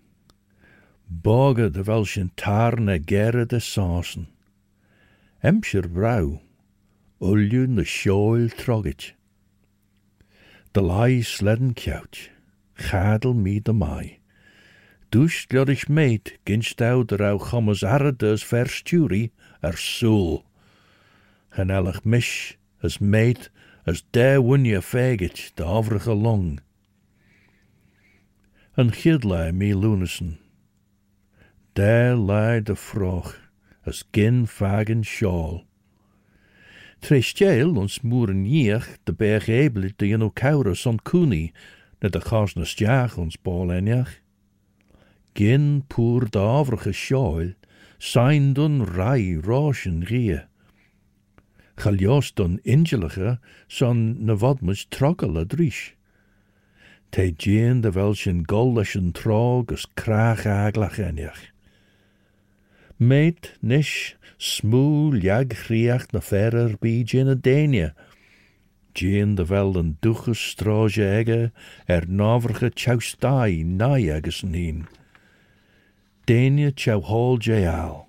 bogen 1.11 1.73
de 1.73 1.83
welschen 1.83 2.31
tarne 2.33 3.01
gere 3.05 3.45
de 3.45 3.59
sansen. 3.59 4.27
Emscher 5.39 5.89
brau, 5.89 6.39
uljun 7.19 7.75
de 7.75 7.83
shoil 7.83 8.49
trogit. 8.49 9.15
De 10.71 10.81
lai 10.81 11.21
sledden 11.21 11.73
kjout, 11.73 12.29
gadel 12.73 13.33
me 13.33 13.61
de 13.61 13.73
mai. 13.73 14.19
Dus 15.09 15.45
glod 15.47 15.87
meid, 15.87 16.39
ginst 16.43 16.81
au 16.81 17.03
der 17.05 17.23
au 17.23 17.39
chommes 17.39 17.83
arredes 17.83 18.43
versturi 18.43 19.31
er 19.59 19.77
soel. 19.77 20.45
elch 21.55 22.03
mish, 22.03 22.55
as 22.81 22.99
meid, 22.99 23.51
as 23.83 24.03
der 24.11 24.41
wunje 24.41 24.81
fegit 24.81 25.51
de 25.55 25.63
overige 25.63 26.13
long. 26.13 26.59
Een 28.73 28.91
gidlei 28.91 29.51
mi 29.51 29.75
lunissen 29.75 30.40
daar 31.73 32.17
lie 32.17 32.61
de 32.61 32.75
vroeg, 32.75 33.39
as 33.83 34.03
gin 34.11 34.47
fagen 34.47 35.03
shawl. 35.03 35.63
Trestjeel 36.99 37.75
ons 37.75 38.01
moeren 38.01 38.43
jier 38.45 38.85
de 39.03 39.13
berg 39.13 39.47
ebele 39.47 39.93
de 39.95 40.07
jeno 40.07 40.29
kaurus 40.29 40.85
on 40.85 40.99
kuni, 40.99 41.51
na 42.01 42.09
de 42.09 42.19
chasnes 42.21 42.75
jaag 42.75 43.15
ons 43.17 43.37
bal 43.41 43.71
enjach. 43.71 44.19
Gin 45.33 45.83
poer 45.87 46.27
de 46.29 46.39
avrige 46.39 46.93
shawl, 46.93 47.53
sein 47.97 48.51
dun 48.53 48.83
rai 48.85 49.39
roschen 49.39 50.03
rie. 50.03 50.41
Chaljos 51.79 52.33
dun 52.35 52.59
ingelige, 52.63 53.39
son 53.67 54.25
na 54.25 54.35
wadmus 54.35 54.85
trogel 54.89 55.39
a 55.39 55.45
drish. 55.45 55.95
Te 57.09 57.31
jean 57.31 57.81
de 57.81 57.91
welschen 57.91 58.43
goldeschen 58.45 59.11
trog 59.11 59.71
as 59.71 59.87
kraag 59.95 60.45
aglach 60.45 60.99
enjach. 60.99 61.51
méid 63.01 63.49
níis 63.65 64.13
smú 64.37 65.09
leagghríocht 65.09 66.13
na 66.13 66.21
ferrar 66.21 66.77
bí 66.77 67.01
déna 67.01 67.33
déine. 67.33 67.95
Jean 68.93 69.33
de 69.33 69.45
bhil 69.49 69.73
an 69.79 69.95
duchas 70.05 70.37
stráise 70.37 71.01
aige 71.01 71.49
ar 71.89 72.05
nábharcha 72.05 72.69
teustáí 72.69 73.65
ná 73.65 73.97
agus 73.97 74.43
an 74.45 74.53
hín. 74.53 74.85
Déine 76.29 76.69
teáil 76.77 77.41
déal, 77.41 78.05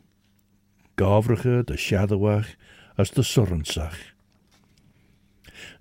gábhracha 1.01 1.65
de 1.65 1.81
seadahaach 1.81 2.53
as 2.99 3.11
de 3.17 3.25
soransach. 3.25 4.12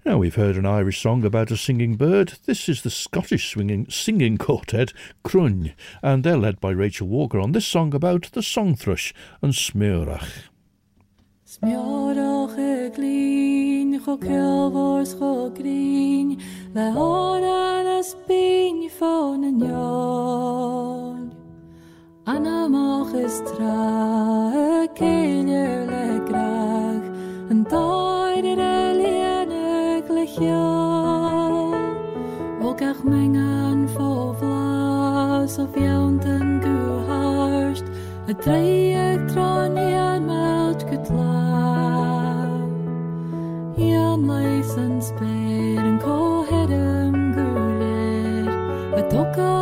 Now 0.04 0.18
we've 0.18 0.34
heard 0.34 0.58
an 0.58 0.66
Irish 0.66 1.00
song 1.00 1.24
about 1.24 1.52
a 1.52 1.58
singing 1.58 1.96
bird. 1.96 2.34
This 2.48 2.68
is 2.68 2.82
the 2.82 2.90
Scottish 2.90 3.52
swinging, 3.52 3.86
singing 3.88 4.40
quartet 4.40 4.94
Cruinn, 5.24 5.76
and 6.02 6.24
they're 6.24 6.38
led 6.38 6.60
by 6.60 6.72
Rachel 6.72 7.08
Walker 7.08 7.40
on 7.40 7.52
this 7.52 7.68
song 7.68 7.94
about 7.94 8.32
the 8.32 8.42
song 8.42 8.76
thrush 8.76 9.14
and 9.44 9.54
smurach. 9.54 10.50
Smjorach 11.46 12.58
e 12.58 12.90
glín, 12.90 14.04
cho 14.04 14.18
kelvors 14.18 15.14
cho 15.20 15.52
grín, 15.52 16.42
le 16.74 16.82
áran 16.82 18.00
as 18.00 18.16
bín 18.28 18.90
fón 18.90 19.46
an 19.46 19.60
jól. 19.60 21.30
Anamach 22.26 23.14
is 23.14 23.40
tra, 23.42 24.88
céir 24.96 25.86
le 25.86 26.26
grach, 26.26 27.52
an 27.52 27.66
dáir 27.66 28.91
e 30.42 30.50
lianag 30.50 31.52
le 31.52 31.62
cheol. 31.72 31.74
O 32.62 32.74
gach 32.74 33.04
mengan 33.04 33.88
fó 33.94 34.34
vlas 34.40 35.58
of 35.60 35.74
jaunten 35.76 36.62
guharst, 36.64 37.86
a 38.28 38.34
dreig 38.34 39.20
tronian 39.32 40.26
meld 40.26 40.82
gutla. 40.90 41.38
Ian 43.78 44.28
leis 44.28 44.78
an 44.78 45.02
spéir 45.02 45.80
an 45.80 46.00
cóhedum 46.00 47.16
gulir, 47.36 48.48
a 49.00 49.02
dokal 49.12 49.61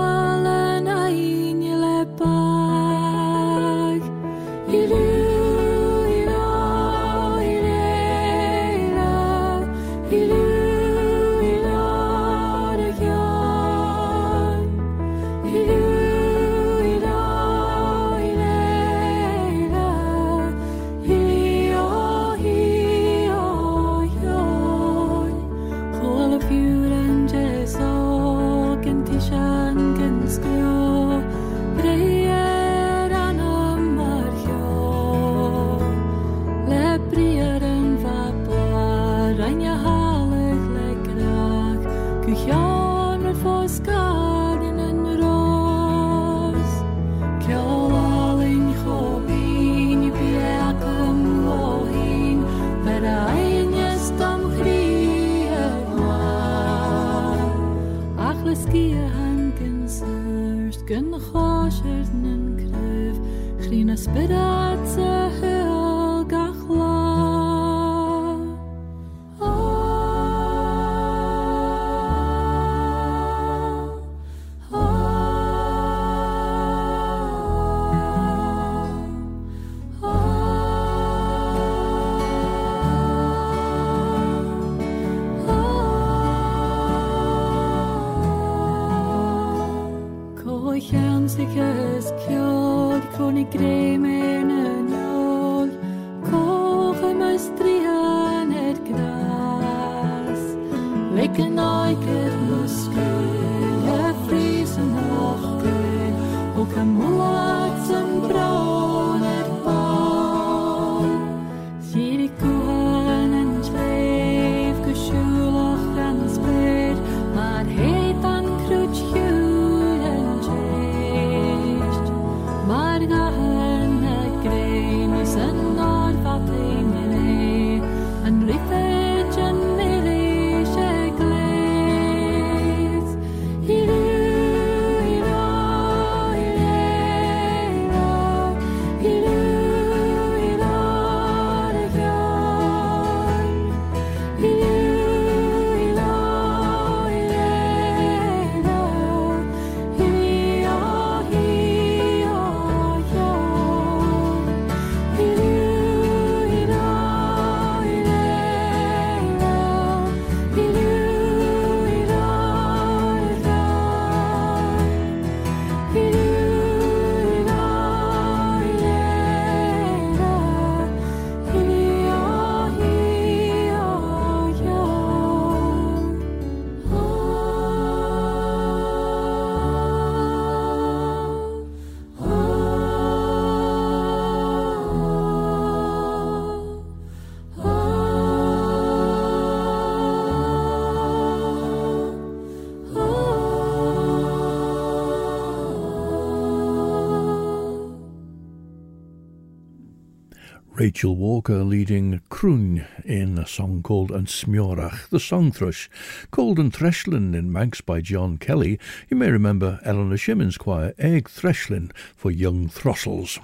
Rachel 200.89 201.15
Walker 201.15 201.63
leading 201.63 202.19
Cruinn 202.31 202.83
in 203.05 203.37
a 203.37 203.45
song 203.45 203.83
called 203.83 204.09
An 204.09 204.25
Smorach, 204.25 205.07
the 205.09 205.19
song 205.19 205.51
thrush, 205.51 205.87
called 206.31 206.57
An 206.57 206.71
Threshlin 206.71 207.35
in 207.35 207.51
Manx 207.51 207.79
by 207.79 208.01
John 208.01 208.39
Kelly. 208.39 208.79
You 209.07 209.15
may 209.15 209.29
remember 209.29 209.79
Eleanor 209.83 210.17
Shimon's 210.17 210.57
choir, 210.57 210.95
Egg 210.97 211.29
Threshlin 211.29 211.91
for 212.15 212.31
young 212.31 212.69
throstles. 212.69 213.37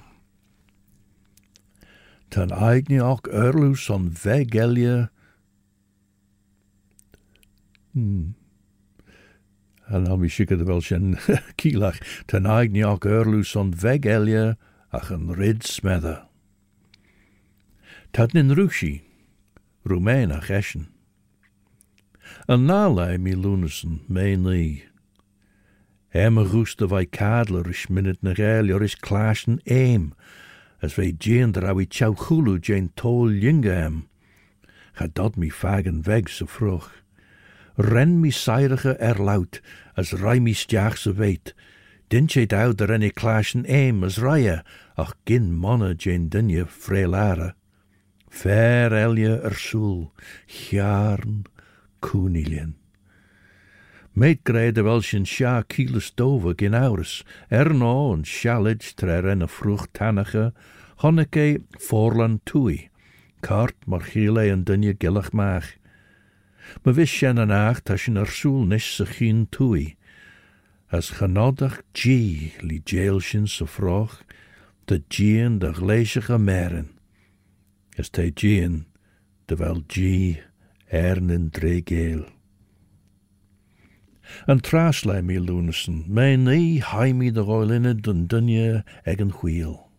Tan 2.31 2.49
aigniach 2.49 3.29
erlus 3.31 3.91
on 3.91 4.09
vegelia. 4.09 5.11
Hmm. 7.93 8.33
En 9.87 10.03
dan 10.03 10.19
wie 10.19 10.29
sikker 10.29 10.65
wel 10.65 10.81
zijn 10.81 11.19
kielach. 11.55 12.25
Tan 12.25 12.45
aigniach 12.45 13.05
erlus 13.05 13.55
on 13.55 13.73
vegelia 13.77 14.57
ach 14.89 15.11
een 15.11 15.33
rid 15.33 15.63
smedder. 15.63 16.24
Tadnin 18.15 18.55
ruxi, 18.55 19.01
Romeina 19.85 20.39
geshen. 20.39 20.87
An 22.47 22.65
nalai 22.65 23.17
mi 23.19 23.33
lunasen, 23.33 23.99
mei 24.07 24.37
lee. 24.37 24.85
Emma 26.13 26.43
vai 26.43 26.87
wij 26.87 27.05
kadler 27.05 27.67
minnet 27.89 28.21
naar 28.21 28.39
eem, 29.63 30.13
as 30.79 30.95
wij 30.95 31.13
jeender 31.17 31.67
awi 31.67 31.85
chow 31.89 32.15
hulu 32.17 32.59
jeen 32.59 32.91
tol 32.93 33.27
hem. 33.63 34.07
Ga 34.93 35.07
dat 35.13 35.35
mi 35.35 35.51
vagen 35.51 36.03
weg 36.03 36.29
vroeg. 36.45 37.03
Ren 37.75 38.19
mi 38.19 38.31
seirige 38.31 38.95
erlaut, 38.95 39.61
as 39.93 40.11
rai 40.11 40.39
mi 40.39 40.53
stjaagse 40.53 41.13
weet. 41.13 41.55
Dintje 42.07 42.47
ouder 42.47 42.87
der 42.87 43.01
ik 43.01 43.19
eem, 43.65 44.03
as 44.03 44.17
Raya 44.17 44.63
ach 44.95 45.15
gin 45.25 45.57
manne 45.57 45.95
jeen 45.95 46.29
dinje 46.29 46.65
freilara 46.65 47.55
ver 48.35 48.93
elje 48.93 49.37
ersoel, 49.47 50.11
gjarn 50.45 51.45
koenilien. 52.03 52.75
Meid 54.15 54.43
kreide 54.47 54.83
wel 54.83 55.01
een 55.11 55.25
sja 55.27 55.61
kiele 55.67 55.99
stove 55.99 56.53
gin 56.55 56.73
er 56.73 57.23
erno 57.49 58.13
een 58.13 58.25
sjalid 58.25 58.95
trer 58.95 59.27
en 59.27 59.41
een 59.41 59.51
vroeg 59.51 59.87
tannige, 59.91 60.53
honneke 61.03 61.61
voorland 61.87 62.45
toei, 62.45 62.89
kart 63.39 63.75
marchile 63.85 64.39
giele 64.39 64.51
en 64.51 64.63
dunje 64.63 64.95
gillig 64.97 65.31
maag. 65.31 65.75
Me 66.83 66.93
wist 66.93 67.19
jen 67.19 67.37
een 67.37 67.51
acht 67.51 67.89
als 67.89 68.07
ersoel 68.07 68.63
nis 68.65 68.95
se 68.95 69.45
toei, 69.49 69.95
as 70.87 71.09
genodig 71.09 71.81
gee 71.91 72.53
li 72.61 72.81
jailsjen 72.83 73.47
se 73.47 73.67
vroeg, 73.67 74.23
de 74.85 75.03
gien 75.07 75.59
de 75.59 75.73
gleesige 75.73 76.37
meren. 76.37 76.94
Is 77.95 78.09
te 78.09 78.31
gien, 78.33 78.85
de 79.45 79.55
wel 79.55 79.83
G 79.87 80.35
ernen 80.87 81.49
dregeel. 81.49 82.25
An 84.47 84.59
traslei 84.59 85.21
mi 85.21 85.39
lunasen, 85.39 86.03
me 86.07 86.35
nee 86.35 86.81
haimi 86.81 87.31
de 87.31 87.41
roilinne 87.41 87.93
dun 87.95 88.25
dunje 88.27 88.83
egen 89.03 89.31
wheel. 89.41 89.89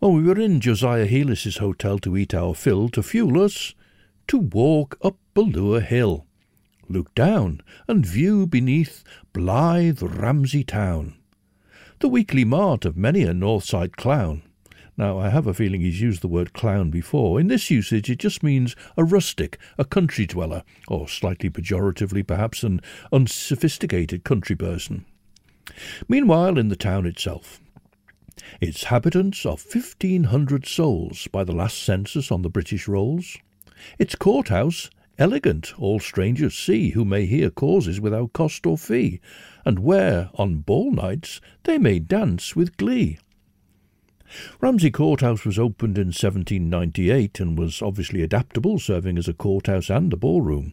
Well, 0.00 0.12
we 0.12 0.22
were 0.22 0.40
in 0.40 0.60
Josiah 0.60 1.06
Heelis's 1.06 1.56
hotel 1.58 1.98
to 1.98 2.16
eat 2.16 2.34
our 2.34 2.54
fill, 2.54 2.88
to 2.90 3.02
fuel 3.02 3.42
us, 3.42 3.74
to 4.28 4.38
walk 4.38 4.96
up 5.02 5.16
Ballure 5.34 5.80
Hill, 5.80 6.26
look 6.88 7.14
down 7.14 7.60
and 7.88 8.06
view 8.06 8.46
beneath 8.46 9.02
blithe 9.32 10.02
Ramsey 10.02 10.62
town, 10.62 11.16
the 11.98 12.08
weekly 12.08 12.44
mart 12.44 12.84
of 12.84 12.96
many 12.96 13.22
a 13.22 13.32
Northside 13.32 13.96
clown. 13.96 14.42
Now, 14.96 15.18
I 15.18 15.28
have 15.28 15.48
a 15.48 15.54
feeling 15.54 15.80
he's 15.80 16.00
used 16.00 16.22
the 16.22 16.28
word 16.28 16.52
clown 16.52 16.90
before. 16.90 17.40
In 17.40 17.48
this 17.48 17.68
usage, 17.68 18.08
it 18.08 18.20
just 18.20 18.44
means 18.44 18.76
a 18.96 19.02
rustic, 19.02 19.58
a 19.76 19.84
country 19.84 20.24
dweller, 20.24 20.62
or 20.86 21.08
slightly 21.08 21.50
pejoratively 21.50 22.24
perhaps 22.24 22.62
an 22.62 22.80
unsophisticated 23.12 24.22
country 24.22 24.54
person. 24.54 25.04
Meanwhile, 26.08 26.58
in 26.58 26.68
the 26.68 26.76
town 26.76 27.06
itself, 27.06 27.60
its 28.60 28.84
habitants 28.84 29.44
are 29.44 29.56
1,500 29.56 30.66
souls 30.66 31.26
by 31.32 31.42
the 31.42 31.52
last 31.52 31.82
census 31.82 32.30
on 32.30 32.42
the 32.42 32.50
British 32.50 32.86
rolls. 32.86 33.36
Its 33.98 34.14
courthouse, 34.14 34.90
elegant, 35.18 35.72
all 35.78 35.98
strangers 35.98 36.54
see, 36.56 36.90
who 36.90 37.04
may 37.04 37.26
hear 37.26 37.50
causes 37.50 38.00
without 38.00 38.32
cost 38.32 38.64
or 38.64 38.78
fee, 38.78 39.20
and 39.64 39.80
where, 39.80 40.30
on 40.34 40.58
ball 40.58 40.92
nights, 40.92 41.40
they 41.64 41.78
may 41.78 41.98
dance 41.98 42.54
with 42.54 42.76
glee. 42.76 43.18
Ramsey 44.60 44.90
Courthouse 44.90 45.44
was 45.44 45.58
opened 45.58 45.98
in 45.98 46.08
1798 46.08 47.40
and 47.40 47.58
was 47.58 47.82
obviously 47.82 48.22
adaptable, 48.22 48.78
serving 48.78 49.18
as 49.18 49.28
a 49.28 49.34
courthouse 49.34 49.90
and 49.90 50.12
a 50.12 50.16
ballroom. 50.16 50.72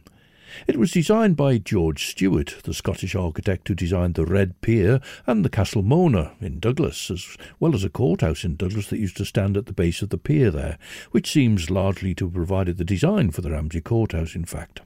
It 0.66 0.76
was 0.76 0.90
designed 0.90 1.36
by 1.36 1.58
George 1.58 2.14
Steuart, 2.14 2.62
the 2.62 2.74
Scottish 2.74 3.14
architect 3.14 3.68
who 3.68 3.74
designed 3.74 4.14
the 4.14 4.26
Red 4.26 4.60
Pier 4.60 5.00
and 5.26 5.44
the 5.44 5.48
Castle 5.48 5.82
Mona 5.82 6.32
in 6.40 6.60
Douglas, 6.60 7.10
as 7.10 7.36
well 7.58 7.74
as 7.74 7.84
a 7.84 7.90
courthouse 7.90 8.44
in 8.44 8.56
Douglas 8.56 8.88
that 8.88 8.98
used 8.98 9.16
to 9.16 9.24
stand 9.24 9.56
at 9.56 9.66
the 9.66 9.72
base 9.72 10.02
of 10.02 10.10
the 10.10 10.18
pier 10.18 10.50
there, 10.50 10.78
which 11.10 11.30
seems 11.30 11.70
largely 11.70 12.14
to 12.16 12.26
have 12.26 12.34
provided 12.34 12.76
the 12.76 12.84
design 12.84 13.30
for 13.30 13.40
the 13.40 13.50
Ramsey 13.50 13.80
Courthouse, 13.80 14.34
in 14.34 14.44
fact. 14.44 14.82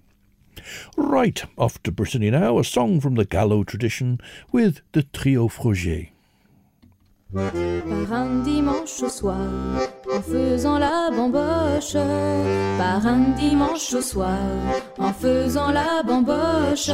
Right, 0.96 1.42
off 1.58 1.82
to 1.82 1.92
Brittany 1.92 2.30
now, 2.30 2.58
a 2.58 2.64
song 2.64 3.00
from 3.00 3.14
the 3.14 3.24
Gallo 3.24 3.64
tradition 3.64 4.20
with 4.52 4.80
the 4.92 5.02
Trio 5.02 5.48
Froger. 5.48 6.10
Par 7.34 8.12
un 8.12 8.42
dimanche 8.44 9.02
au 9.02 9.08
soir, 9.08 9.36
en 10.14 10.22
faisant 10.22 10.78
la 10.78 11.10
bamboche. 11.10 11.94
Par 12.78 13.04
un 13.04 13.34
dimanche 13.36 13.94
au 13.94 14.00
soir, 14.00 14.38
en 14.98 15.12
faisant 15.12 15.72
la 15.72 16.04
bamboche. 16.04 16.90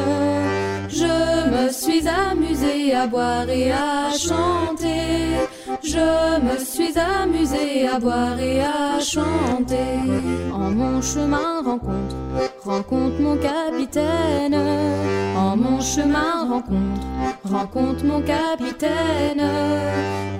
Je 0.88 1.50
me 1.50 1.70
suis 1.70 2.08
amusée 2.08 2.94
à 2.94 3.06
boire 3.06 3.48
et 3.50 3.72
à 3.72 4.10
chanter. 4.16 5.36
Je 5.82 6.40
me 6.40 6.58
suis 6.58 6.98
amusée 6.98 7.86
à 7.86 7.98
boire 7.98 8.38
et 8.38 8.60
à 8.60 8.98
chanter. 9.00 9.98
En 10.52 10.70
mon 10.70 11.00
chemin 11.00 11.62
rencontre, 11.62 12.16
rencontre 12.64 13.20
mon 13.20 13.36
capitaine. 13.36 14.56
En 15.36 15.56
mon 15.56 15.80
chemin 15.80 16.48
rencontre, 16.48 17.06
rencontre 17.44 18.04
mon 18.04 18.22
capitaine. 18.22 19.42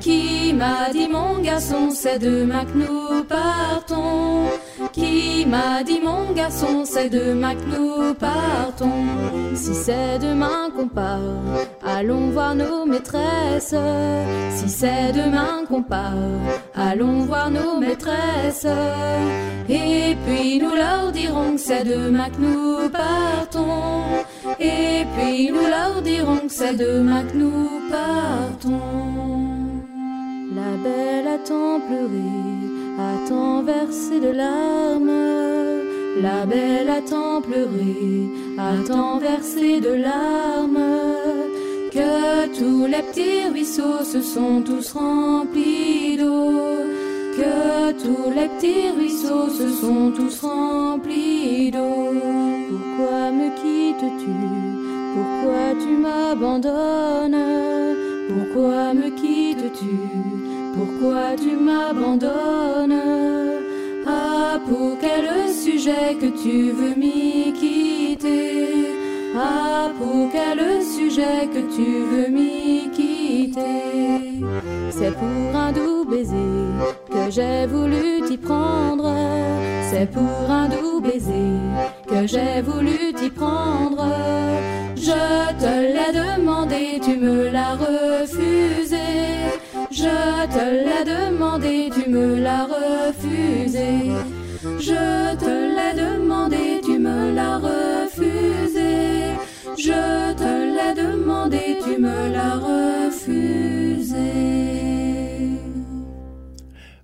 Qui 0.00 0.52
m'a 0.52 0.90
dit 0.92 1.08
mon 1.08 1.38
garçon, 1.38 1.90
c'est 1.90 2.18
demain 2.18 2.64
que 2.64 2.78
nous 2.78 3.24
partons. 3.24 4.46
Qui 4.92 5.46
m'a 5.46 5.84
dit 5.84 6.00
mon 6.02 6.32
garçon, 6.32 6.84
c'est 6.84 7.08
demain 7.08 7.54
que 7.54 7.64
nous 7.76 8.14
partons. 8.14 9.04
Si 9.54 9.74
c'est 9.74 10.18
demain 10.18 10.70
qu'on 10.74 10.88
part, 10.88 11.20
allons 11.84 12.30
voir 12.30 12.54
nos 12.54 12.86
maîtresses. 12.86 13.74
Si 14.56 14.68
c'est 14.68 15.12
demain 15.12 15.64
qu'on 15.68 15.82
part, 15.82 16.14
allons 16.74 17.20
voir 17.24 17.50
nos 17.50 17.78
maîtresses. 17.78 18.66
Et 19.68 20.16
puis 20.24 20.60
nous 20.60 20.74
leur 20.74 21.12
dirons 21.12 21.54
que 21.54 21.60
c'est 21.60 21.84
demain 21.84 22.30
que 22.30 22.40
nous 22.40 22.88
partons. 22.90 24.02
Et 24.60 25.04
puis 25.16 25.50
nous 25.50 25.66
leur 25.66 26.02
dirons 26.02 26.46
que 26.48 26.52
c'est 26.52 26.76
demain 26.76 27.24
que 27.24 27.36
nous 27.36 27.68
partons. 27.90 28.80
La 30.54 30.76
belle 30.84 31.28
a 31.28 31.38
tant 31.38 31.80
pleuré, 31.80 32.30
a 32.98 33.28
tant 33.28 33.62
versé 33.62 34.20
de 34.20 34.30
larmes. 34.30 35.10
La 36.20 36.44
belle 36.44 36.90
a 36.90 37.00
tant 37.00 37.40
pleuré, 37.40 38.28
a 38.58 38.86
tant 38.86 39.18
versé 39.18 39.80
de 39.80 39.94
larmes. 39.94 40.78
Que 41.92 42.46
tous 42.58 42.86
les 42.86 43.02
petits 43.02 43.50
ruisseaux 43.52 44.02
se 44.02 44.22
sont 44.22 44.62
tous 44.64 44.92
remplis 44.92 46.16
d'eau. 46.16 46.78
Que 47.36 47.92
tous 48.02 48.30
les 48.34 48.48
petits 48.48 48.88
ruisseaux 48.96 49.50
se 49.50 49.68
sont 49.68 50.10
tous 50.16 50.40
remplis 50.40 51.70
d'eau. 51.70 52.14
Pourquoi 52.70 53.30
me 53.30 53.48
quittes-tu? 53.60 54.34
Pourquoi 55.14 55.64
tu 55.82 55.92
m'abandonnes? 56.04 57.44
Pourquoi 58.28 58.94
me 58.94 59.10
quittes-tu? 59.10 59.94
Pourquoi 60.74 61.36
tu 61.36 61.56
m'abandonnes? 61.56 63.02
Ah, 64.06 64.58
pour 64.66 64.96
quel 64.98 65.52
sujet 65.52 66.16
que 66.18 66.30
tu 66.42 66.70
veux 66.70 66.94
m'y 66.96 67.52
quitter? 67.52 68.91
Ah, 69.34 69.90
pour 69.98 70.30
quel 70.30 70.82
sujet 70.82 71.48
que 71.52 71.60
tu 71.74 72.04
veux 72.10 72.28
m'y 72.28 72.90
quitter? 72.90 74.44
C'est 74.90 75.12
pour 75.12 75.56
un 75.56 75.72
doux 75.72 76.04
baiser 76.04 76.34
que 77.10 77.30
j'ai 77.30 77.66
voulu 77.66 78.22
t'y 78.26 78.36
prendre 78.36 79.14
C'est 79.90 80.10
pour 80.10 80.50
un 80.50 80.68
doux 80.68 81.00
baiser 81.00 81.58
que 82.06 82.26
j'ai 82.26 82.60
voulu 82.62 83.12
t'y 83.14 83.30
prendre 83.30 84.06
Je 84.96 85.52
te 85.62 85.72
l'ai 85.94 86.12
demandé, 86.12 87.00
tu 87.02 87.16
me 87.16 87.48
l'as 87.48 87.74
refusé 87.74 88.98
je 89.92 90.46
te 90.46 90.64
l'ai 90.86 91.04
demandé, 91.04 91.90
tu 91.92 92.08
me 92.08 92.36
l'as 92.36 92.64
refusé. 92.64 94.10
Je 94.80 95.36
te 95.36 95.54
l'ai 95.76 96.02
demandé, 96.02 96.80
tu 96.82 96.98
me 96.98 97.34
l'as 97.34 97.58
refusé. 97.58 98.01
Je 99.78 100.34
te 100.34 100.74
l'ai 100.74 100.94
demandé, 100.94 101.78
tu 101.82 101.98
me 101.98 102.30
l'as 102.32 102.56
refusé. 102.56 104.12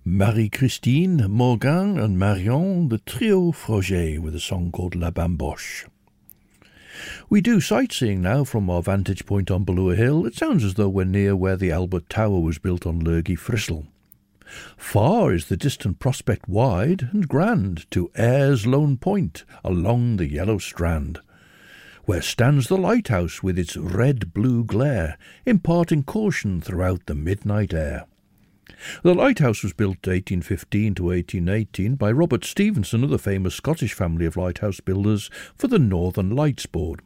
Marie-Christine, 0.05 1.27
Morgan 1.29 1.99
and 1.99 2.19
Marion, 2.19 2.89
the 2.89 2.99
trio 2.99 3.53
Froger 3.53 4.19
with 4.19 4.35
a 4.35 4.41
song 4.41 4.71
called 4.71 4.95
La 4.95 5.11
Bamboche. 5.11 5.87
We 7.31 7.41
do 7.41 7.61
sightseeing 7.61 8.21
now 8.23 8.45
from 8.45 8.69
our 8.69 8.83
vantage 8.83 9.25
point 9.25 9.51
on 9.51 9.65
Ballure 9.65 9.97
Hill. 9.97 10.27
It 10.27 10.35
sounds 10.35 10.65
as 10.65 10.75
though 10.75 10.89
we're 10.89 11.05
near 11.05 11.37
where 11.37 11.57
the 11.57 11.71
Albert 11.71 12.09
Tower 12.09 12.41
was 12.41 12.59
built 12.59 12.87
on 12.87 13.03
Lhergy 13.03 13.39
Frissel. 13.39 13.87
Far 14.77 15.33
is 15.33 15.47
the 15.47 15.57
distant 15.57 15.99
prospect 15.99 16.49
wide 16.49 17.09
and 17.13 17.29
grand 17.29 17.91
to 17.91 18.11
Ayre's 18.17 18.67
Lone 18.67 18.97
Point 18.97 19.45
along 19.63 20.17
the 20.17 20.31
yellow 20.31 20.59
strand, 20.59 21.21
where 22.09 22.23
stands 22.23 22.69
the 22.69 22.77
lighthouse 22.79 23.43
with 23.43 23.59
its 23.59 23.77
red-blue 23.77 24.65
glare, 24.65 25.19
imparting 25.45 26.03
caution 26.03 26.59
throughout 26.59 27.05
the 27.05 27.15
midnight 27.15 27.75
air. 27.75 28.07
The 29.03 29.15
lighthouse 29.15 29.63
was 29.63 29.75
built 29.75 30.07
1815 30.07 30.95
to 30.95 31.03
1818 31.03 31.97
by 31.97 32.11
Robert 32.11 32.47
Stevenson 32.47 33.05
of 33.05 33.11
the 33.11 33.19
famous 33.19 33.57
Scottish 33.57 33.93
family 33.93 34.25
of 34.25 34.39
lighthouse 34.39 34.81
builders 34.81 35.29
for 35.55 35.69
the 35.69 35.79
Northern 35.79 36.35
Lights 36.35 36.65
Board. 36.65 37.03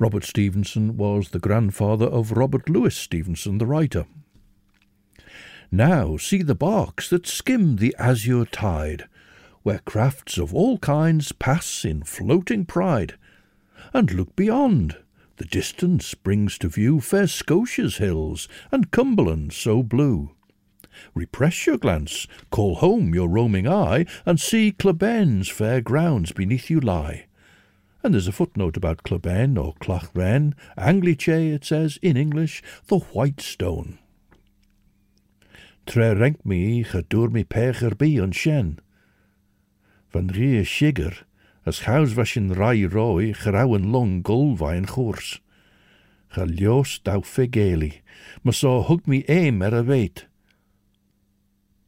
Robert 0.00 0.24
Stevenson 0.24 0.96
was 0.96 1.28
the 1.28 1.38
grandfather 1.38 2.06
of 2.06 2.32
Robert 2.32 2.68
Louis 2.68 2.96
Stevenson, 2.96 3.58
the 3.58 3.66
writer. 3.66 4.04
Now 5.70 6.16
see 6.16 6.42
the 6.42 6.56
barks 6.56 7.08
that 7.08 7.28
skim 7.28 7.76
the 7.76 7.94
azure 8.00 8.46
tide, 8.46 9.04
where 9.62 9.78
crafts 9.78 10.38
of 10.38 10.52
all 10.52 10.78
kinds 10.78 11.30
pass 11.30 11.84
in 11.84 12.02
floating 12.02 12.64
pride. 12.64 13.14
And 13.94 14.12
look 14.12 14.34
beyond. 14.34 14.96
The 15.36 15.44
distance 15.44 16.14
brings 16.14 16.58
to 16.58 16.68
view 16.68 17.00
fair 17.00 17.28
Scotia's 17.28 17.98
hills 17.98 18.48
and 18.72 18.90
Cumberland 18.90 19.52
so 19.52 19.84
blue. 19.84 20.32
Repress 21.14 21.66
your 21.66 21.78
glance, 21.78 22.26
call 22.50 22.76
home 22.76 23.14
your 23.14 23.28
roaming 23.28 23.68
eye, 23.68 24.06
and 24.26 24.40
see 24.40 24.72
Cluben's 24.72 25.48
fair 25.48 25.80
grounds 25.80 26.32
beneath 26.32 26.70
you 26.70 26.80
lie. 26.80 27.26
And 28.02 28.14
there's 28.14 28.28
a 28.28 28.32
footnote 28.32 28.76
about 28.76 29.04
Cluben 29.04 29.56
or 29.56 29.74
Clachren, 29.80 30.54
Anglice, 30.76 31.54
it 31.54 31.64
says, 31.64 31.98
in 32.02 32.16
English, 32.16 32.62
the 32.88 32.98
white 32.98 33.40
stone. 33.40 33.98
Tre 35.86 36.14
renk 36.14 36.44
mi 36.44 36.82
gedoor 36.82 37.30
mi 37.30 37.44
pecher 37.44 37.96
bi 37.96 38.20
an 38.22 38.32
shen. 38.32 38.80
Van 40.10 40.28
rie 40.28 40.62
shigger, 40.64 41.24
as 41.64 41.80
chaus 41.80 42.14
was 42.14 42.30
sin 42.30 42.52
rai 42.52 42.84
roi 42.84 43.32
chraw 43.32 43.76
long 43.92 44.22
golfa 44.22 44.74
yn 44.76 44.86
chwrs. 44.86 45.38
Cha 46.34 46.44
daw 47.04 47.20
fegeli, 47.22 48.00
mas 48.42 48.64
o 48.64 48.82
hwg 48.88 49.06
mi 49.06 49.24
eim 49.28 49.62
er 49.62 49.76
y 49.80 49.82
feit. 49.88 50.24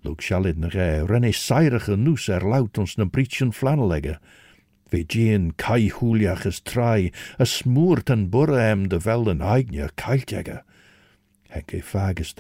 Lwg 0.07 0.23
sialid 0.23 0.59
na 0.63 0.71
gae, 0.71 1.03
renne 1.05 1.33
sairach 1.35 1.89
yn 1.91 2.05
nws 2.07 2.29
er 2.31 2.47
lawt 2.47 2.79
ons 2.79 2.97
na 2.97 3.05
britsion 3.05 3.53
flanelega. 3.53 4.21
Fe 4.87 5.03
gien 5.03 5.51
cae 5.59 5.91
hwliach 5.91 6.47
trai, 6.63 7.11
a 7.43 7.45
smwrt 7.45 8.13
yn 8.15 8.29
bwra 8.31 8.71
em 8.71 8.87
dy 8.93 9.01
fel 9.03 9.27
yn 9.33 9.43
aignia 9.43 9.91
caeltega. 9.99 10.63
Henke 11.51 11.83
fagus 11.83 12.33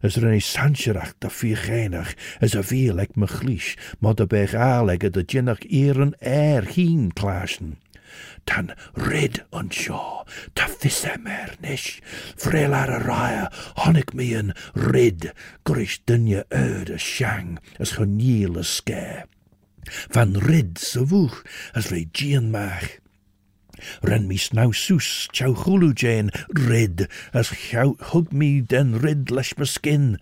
Es 0.00 0.16
een 0.16 0.40
sancherach 0.40 1.14
da 1.18 1.28
fi 1.28 1.52
is 1.52 2.14
as 2.40 2.54
a 2.54 2.62
vi 2.62 2.92
me 3.14 3.26
chlís, 3.26 3.76
maar 3.98 4.14
de 4.14 4.26
bech 4.26 4.54
áleg 4.54 5.04
a 5.04 5.22
djinnach 5.22 5.64
ieren 5.66 6.14
air 6.20 6.62
hín 6.62 7.12
klásen. 7.12 7.78
Tan 8.44 8.72
rid 8.94 9.44
an 9.52 9.70
seo, 9.70 10.24
ta 10.54 10.66
fisse 10.66 11.18
mer 11.18 11.56
nisch, 11.60 12.00
fréil 12.36 12.74
ar 12.74 12.90
a 12.90 13.00
raya, 13.02 13.46
honig 13.82 14.14
mi 14.14 14.34
an 14.34 14.54
rid, 14.74 15.32
gurish 15.64 15.98
dunne 16.06 16.44
öd 16.50 16.90
a 16.94 16.98
shang, 16.98 17.58
as 17.78 17.96
chun 17.96 18.16
níl 18.18 18.56
a 18.56 18.64
scare. 18.64 19.26
Van 20.14 20.34
rid 20.48 20.78
sa 20.78 21.00
vuch, 21.00 21.44
as 21.74 21.90
re 21.90 22.06
gian 22.12 22.50
mach. 22.50 23.00
Ren 24.02 24.28
mis 24.28 24.52
naw 24.52 24.70
sws, 24.72 25.28
chow 25.32 25.54
chwlw 25.54 25.94
Jane, 25.94 26.30
rid, 26.52 27.08
as 27.32 27.52
llaw 27.68 27.94
hwg 28.12 28.32
mi 28.32 28.60
den 28.60 28.98
rid 29.02 29.30
lesh 29.30 29.54
my 29.58 29.64
skin. 29.64 30.16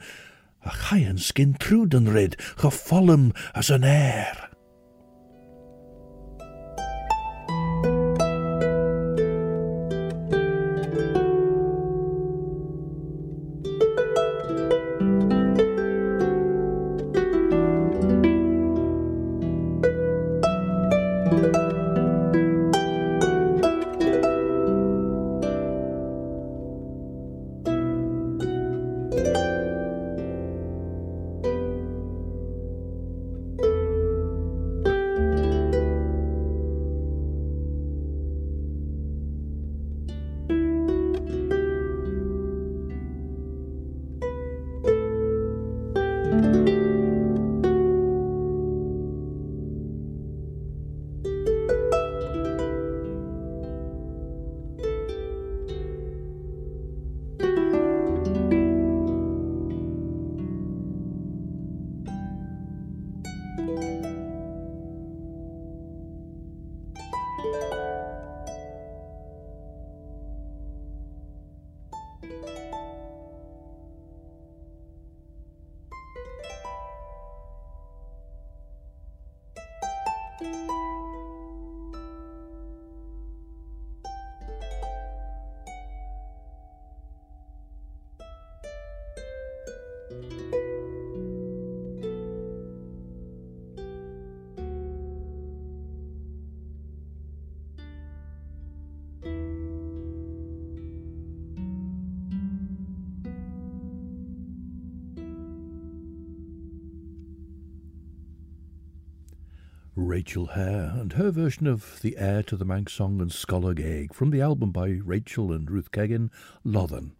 A 0.66 0.74
chai 0.86 1.04
yn 1.06 1.22
skin 1.22 1.54
trwyd 1.62 1.94
yn 1.94 2.10
rid, 2.14 2.36
cho 2.60 2.72
folym 2.74 3.32
as 3.54 3.70
an 3.70 3.84
air. 3.84 4.34
Er. 4.34 4.45
Rachel 110.06 110.46
Hair 110.46 110.92
and 111.00 111.14
her 111.14 111.32
version 111.32 111.66
of 111.66 112.00
the 112.00 112.16
Heir 112.16 112.44
to 112.44 112.56
the 112.56 112.64
Manx 112.64 112.92
Song 112.92 113.20
and 113.20 113.28
Scoleg 113.28 113.80
Egg 113.80 114.14
from 114.14 114.30
the 114.30 114.40
album 114.40 114.70
by 114.70 115.00
Rachel 115.04 115.52
and 115.52 115.68
Ruth 115.68 115.90
Keggin, 115.90 116.30
Lossan. 116.64 117.10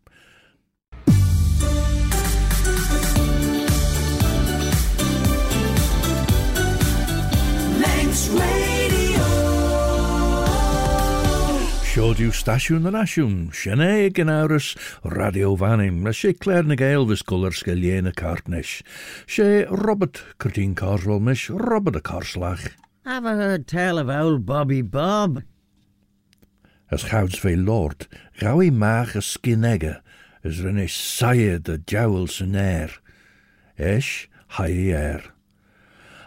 showed 11.97 12.19
you 12.19 12.29
Stasiun 12.29 12.83
na 12.83 12.91
Nasiun, 12.91 13.49
Sianne 13.53 14.13
Ganaurus, 14.13 14.77
Radio 15.03 15.57
Vanim, 15.57 16.13
she 16.13 16.35
Claire 16.35 16.65
na 16.65 16.75
Gaelvis 16.75 17.25
Cullers 17.25 17.63
she 19.27 19.65
Robert 19.71 20.23
Curtin 20.37 20.75
Carswell 20.75 21.21
mis, 21.21 21.49
Robert 21.49 21.93
de 21.93 22.01
Carslach. 22.03 22.73
I've 23.07 23.23
heard 23.23 23.67
tell 23.67 23.97
of 23.97 24.11
old 24.11 24.45
Bobby 24.45 24.83
Bob. 24.83 25.43
As 26.91 27.03
gouds 27.03 27.39
veel 27.39 27.61
lord, 27.61 28.09
gawi 28.41 28.71
maag 28.71 29.15
a 29.15 29.17
als 29.17 29.39
as 30.45 30.61
rene 30.61 30.89
saie 30.89 31.59
de 31.63 31.81
jowl 31.87 32.27
zijn 32.29 32.55
air. 32.55 33.01
Esh, 33.79 34.27
haie 34.49 34.95
air. 34.95 35.33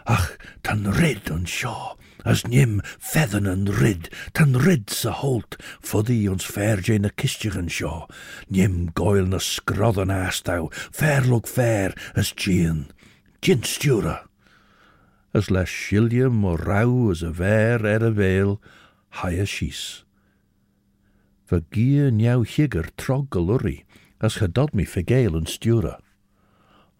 Ach, 0.04 0.36
tan 0.64 0.90
red 0.90 1.30
on 1.30 1.44
shaw, 1.44 1.94
as 2.24 2.42
nim 2.46 2.80
feddyn 2.98 3.48
yn 3.50 3.66
ryd, 3.80 4.08
tan 4.36 4.56
ryd 4.64 4.90
sa 4.94 5.12
holt, 5.20 5.56
ffoddi 5.80 6.22
ons 6.30 6.46
fer 6.46 6.82
jyn 6.86 7.08
y 7.08 7.12
cistioch 7.20 7.58
yn 7.60 7.70
sio, 7.72 8.06
nim 8.48 8.90
goel 8.98 9.30
na 9.30 9.40
sgrodd 9.42 10.00
yn 10.04 10.12
astaw, 10.14 10.68
fer 10.92 11.26
lwg 11.28 11.48
fer 11.50 11.96
as 12.18 12.32
jyn, 12.36 12.88
jyn 13.44 13.64
stiwra. 13.66 14.20
As 15.32 15.50
le 15.50 15.62
silium 15.68 16.44
o 16.44 16.56
raw 16.58 16.90
as 17.12 17.22
y 17.22 17.32
fer 17.38 17.86
er 17.86 18.06
y 18.08 18.12
fel, 18.18 18.56
hai 19.20 19.36
a 19.38 19.46
sys. 19.46 20.02
Fy 21.46 21.62
gyr 21.74 22.10
niaw 22.14 22.44
higyr 22.46 22.90
trog 22.98 23.30
golwri, 23.34 23.80
as 24.20 24.38
chydod 24.38 24.74
mi 24.74 24.84
ffegeil 24.86 25.38
yn 25.38 25.48
stiwra. 25.50 25.96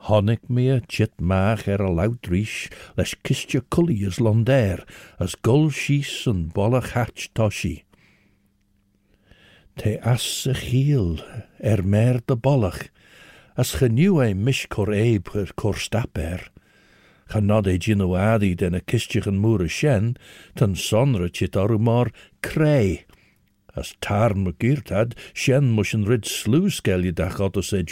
Honigmeer, 0.08 0.80
Chitmaag, 0.88 1.66
er 1.68 1.84
Lautrich, 1.84 2.70
les 2.96 3.14
kistje 3.22 3.60
kully 3.68 4.06
as 4.06 4.16
Londair, 4.18 4.86
as 5.18 5.36
Golshies 5.36 6.26
en 6.26 6.48
bollach 6.54 6.94
hatch 6.94 7.28
toshi. 7.34 7.82
Te 9.76 9.98
as 10.00 10.48
giel, 10.62 11.20
er 11.60 11.82
meer 11.82 12.22
de 12.26 12.36
bollach, 12.36 12.88
as 13.56 13.76
genieuw 13.76 14.22
ei 14.24 14.32
mish 14.32 14.66
cor 14.72 14.88
her 14.92 15.20
cor 15.56 15.76
staper. 15.76 16.48
Ga 17.28 17.40
nod 17.40 17.68
ei 17.68 17.78
ginoadi 17.78 18.54
nou 18.54 18.56
den 18.56 18.74
a 18.74 18.80
kistje 18.80 19.20
gen 19.22 19.38
moere 19.38 19.68
shen, 19.68 20.16
ten 20.56 20.74
sonra 20.74 21.28
chit 21.28 21.56
arumar. 21.56 22.10
As 23.76 23.94
tarn 24.00 24.44
me 24.44 24.52
had, 24.88 25.14
shen 25.32 25.76
mushen 25.76 26.08
rid 26.08 26.24
sluuskel 26.24 27.04
je 27.04 27.12
dach 27.12 27.38
otter 27.38 27.62
se. 27.62 27.84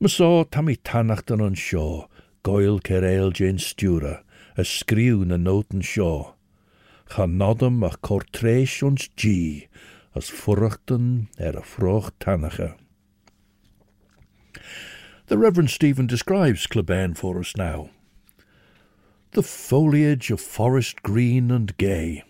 My 0.00 0.08
so 0.08 0.44
tam 0.44 0.68
i 0.68 0.76
tannacht 0.76 1.30
an 1.30 1.40
an 1.40 1.54
sio, 1.54 2.08
goil 2.42 2.80
cer 2.80 3.04
eil 3.04 3.30
Jane 3.30 3.58
Stewra, 3.58 4.22
a 4.56 4.62
skriw 4.62 5.24
na 5.24 5.36
noten 5.36 5.82
sio. 5.82 6.34
Cha 7.10 7.26
nodam 7.26 7.84
a 7.86 7.90
cortreis 7.96 8.82
ons 8.82 9.08
G, 9.16 9.68
as 10.14 10.30
furrachten 10.30 11.28
er 11.38 11.58
a 11.58 11.62
froch 11.62 12.10
tannacha. 12.20 12.74
The 15.26 15.38
Reverend 15.38 15.70
Stephen 15.70 16.06
describes 16.06 16.66
Clubane 16.66 17.16
for 17.16 17.38
us 17.40 17.56
now. 17.56 17.90
The 19.32 19.42
foliage 19.42 20.30
of 20.30 20.40
forest 20.40 21.02
green 21.02 21.50
and 21.50 21.76
gay. 21.76 22.22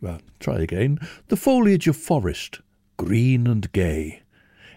Well, 0.00 0.20
try 0.38 0.60
again. 0.60 0.98
The 1.28 1.36
foliage 1.36 1.88
of 1.88 1.96
forest, 1.96 2.60
green 2.96 3.46
and 3.46 3.70
gay. 3.72 4.22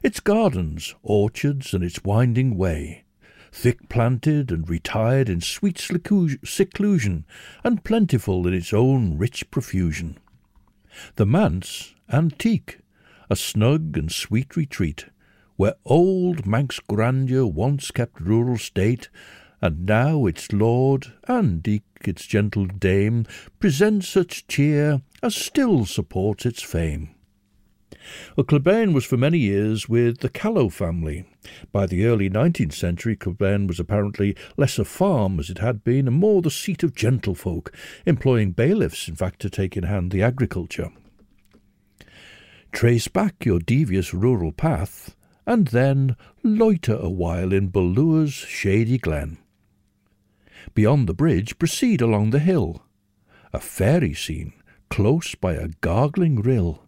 Its 0.03 0.19
gardens, 0.19 0.95
orchards, 1.03 1.75
and 1.75 1.83
its 1.83 2.03
winding 2.03 2.57
way, 2.57 3.03
thick 3.51 3.87
planted 3.87 4.51
and 4.51 4.67
retired 4.67 5.29
in 5.29 5.41
sweet 5.41 5.77
seclusion, 5.77 7.25
and 7.63 7.83
plentiful 7.83 8.47
in 8.47 8.53
its 8.53 8.73
own 8.73 9.15
rich 9.17 9.51
profusion. 9.51 10.17
The 11.17 11.27
manse, 11.27 11.93
antique, 12.11 12.79
a 13.29 13.35
snug 13.35 13.95
and 13.95 14.11
sweet 14.11 14.55
retreat, 14.55 15.05
where 15.55 15.75
old 15.85 16.47
Manx 16.47 16.79
grandeur 16.79 17.45
once 17.45 17.91
kept 17.91 18.19
rural 18.19 18.57
state, 18.57 19.09
and 19.61 19.85
now 19.85 20.25
its 20.25 20.51
lord, 20.51 21.13
and 21.27 21.65
eke 21.67 21.83
its 22.01 22.25
gentle 22.25 22.65
dame, 22.65 23.27
present 23.59 24.03
such 24.03 24.47
cheer 24.47 25.03
as 25.21 25.35
still 25.35 25.85
supports 25.85 26.47
its 26.47 26.63
fame. 26.63 27.13
Well, 28.35 28.45
Clubane 28.45 28.93
was 28.93 29.05
for 29.05 29.17
many 29.17 29.37
years 29.37 29.87
with 29.87 30.19
the 30.19 30.29
Callow 30.29 30.69
family. 30.69 31.25
By 31.71 31.85
the 31.85 32.05
early 32.05 32.29
19th 32.29 32.73
century, 32.73 33.15
Clubane 33.15 33.67
was 33.67 33.79
apparently 33.79 34.35
less 34.57 34.79
a 34.79 34.85
farm 34.85 35.39
as 35.39 35.49
it 35.49 35.59
had 35.59 35.83
been, 35.83 36.07
and 36.07 36.15
more 36.15 36.41
the 36.41 36.51
seat 36.51 36.83
of 36.83 36.93
gentlefolk, 36.93 37.73
employing 38.05 38.51
bailiffs, 38.51 39.07
in 39.07 39.15
fact, 39.15 39.39
to 39.41 39.49
take 39.49 39.75
in 39.77 39.83
hand 39.83 40.11
the 40.11 40.23
agriculture. 40.23 40.91
Trace 42.71 43.07
back 43.07 43.45
your 43.45 43.59
devious 43.59 44.13
rural 44.13 44.51
path, 44.51 45.15
and 45.45 45.67
then 45.69 46.15
loiter 46.43 46.95
a 46.95 47.09
while 47.09 47.51
in 47.51 47.67
Ballure's 47.67 48.33
shady 48.33 48.97
glen. 48.97 49.37
Beyond 50.73 51.07
the 51.07 51.13
bridge, 51.13 51.57
proceed 51.57 52.01
along 52.01 52.29
the 52.29 52.39
hill. 52.39 52.83
A 53.51 53.59
fairy 53.59 54.13
scene, 54.13 54.53
close 54.89 55.35
by 55.35 55.53
a 55.53 55.69
gargling 55.81 56.41
rill. 56.41 56.87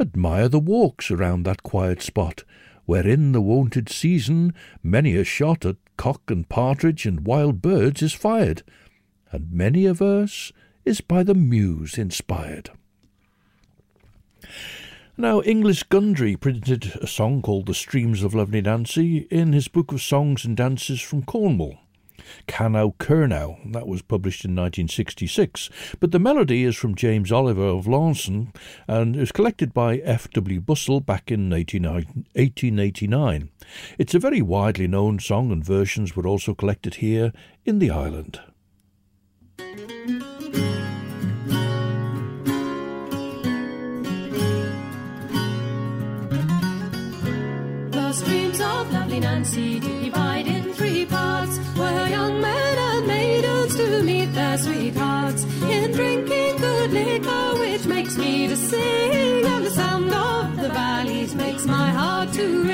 Admire 0.00 0.48
the 0.48 0.58
walks 0.58 1.10
around 1.10 1.44
that 1.44 1.62
quiet 1.62 2.02
spot, 2.02 2.42
where 2.84 3.06
in 3.06 3.32
the 3.32 3.40
wonted 3.40 3.88
season 3.88 4.52
many 4.82 5.16
a 5.16 5.24
shot 5.24 5.64
at 5.64 5.76
cock 5.96 6.30
and 6.30 6.48
partridge 6.48 7.06
and 7.06 7.26
wild 7.26 7.62
birds 7.62 8.02
is 8.02 8.12
fired, 8.12 8.62
and 9.30 9.52
many 9.52 9.86
a 9.86 9.94
verse 9.94 10.52
is 10.84 11.00
by 11.00 11.22
the 11.22 11.34
muse 11.34 11.96
inspired. 11.96 12.70
Now, 15.16 15.42
Inglis 15.42 15.84
Gundry 15.84 16.34
printed 16.34 16.98
a 17.00 17.06
song 17.06 17.40
called 17.40 17.66
The 17.66 17.74
Streams 17.74 18.24
of 18.24 18.34
Lovely 18.34 18.60
Nancy 18.60 19.28
in 19.30 19.52
his 19.52 19.68
book 19.68 19.92
of 19.92 20.02
songs 20.02 20.44
and 20.44 20.56
dances 20.56 21.00
from 21.00 21.22
Cornwall. 21.22 21.78
Canow 22.46 22.94
Kernow. 22.96 23.72
That 23.72 23.86
was 23.86 24.02
published 24.02 24.44
in 24.44 24.52
1966. 24.52 25.70
But 26.00 26.12
the 26.12 26.18
melody 26.18 26.64
is 26.64 26.76
from 26.76 26.94
James 26.94 27.32
Oliver 27.32 27.66
of 27.66 27.86
Lawson 27.86 28.52
and 28.86 29.16
was 29.16 29.32
collected 29.32 29.74
by 29.74 29.96
F.W. 29.98 30.60
Bussell 30.60 31.00
back 31.00 31.30
in 31.30 31.50
1889. 31.50 33.50
It's 33.98 34.14
a 34.14 34.18
very 34.18 34.42
widely 34.42 34.86
known 34.86 35.18
song 35.18 35.50
and 35.50 35.64
versions 35.64 36.16
were 36.16 36.26
also 36.26 36.54
collected 36.54 36.96
here 36.96 37.32
in 37.64 37.78
the 37.78 37.90
island. 37.90 38.40
The 47.90 48.12
streams 48.12 48.60
of 48.60 48.92
lovely 48.92 49.20
Nancy 49.20 49.80
divide 49.80 50.33
in 50.33 50.33
to 58.54 58.60
sing. 58.68 59.44
And 59.46 59.66
the 59.66 59.70
sound 59.70 60.12
of 60.12 60.56
the 60.56 60.68
valleys 60.68 61.34
makes 61.34 61.66
my 61.66 61.90
heart 61.90 62.32
to 62.34 62.62
ring. 62.64 62.73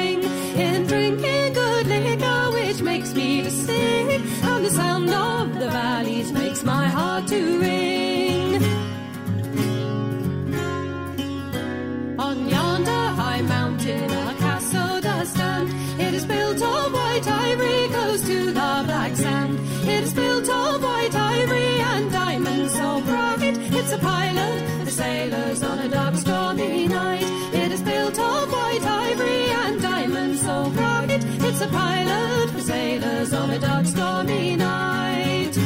A 25.81 25.89
dark, 25.89 26.14
stormy 26.16 26.87
night. 26.89 27.24
It 27.53 27.72
is 27.72 27.83
built 27.83 28.18
of 28.18 28.53
white 28.53 28.83
ivory 28.83 29.47
and 29.62 29.81
diamonds 29.81 30.43
so 30.43 30.70
bright. 30.70 31.11
It's 31.11 31.61
a 31.61 31.68
pilot 31.68 32.51
for 32.51 32.61
sailors 32.61 33.33
on 33.33 33.51
a 33.51 33.59
dark, 33.59 33.87
stormy 33.87 34.57
night. 34.57 35.57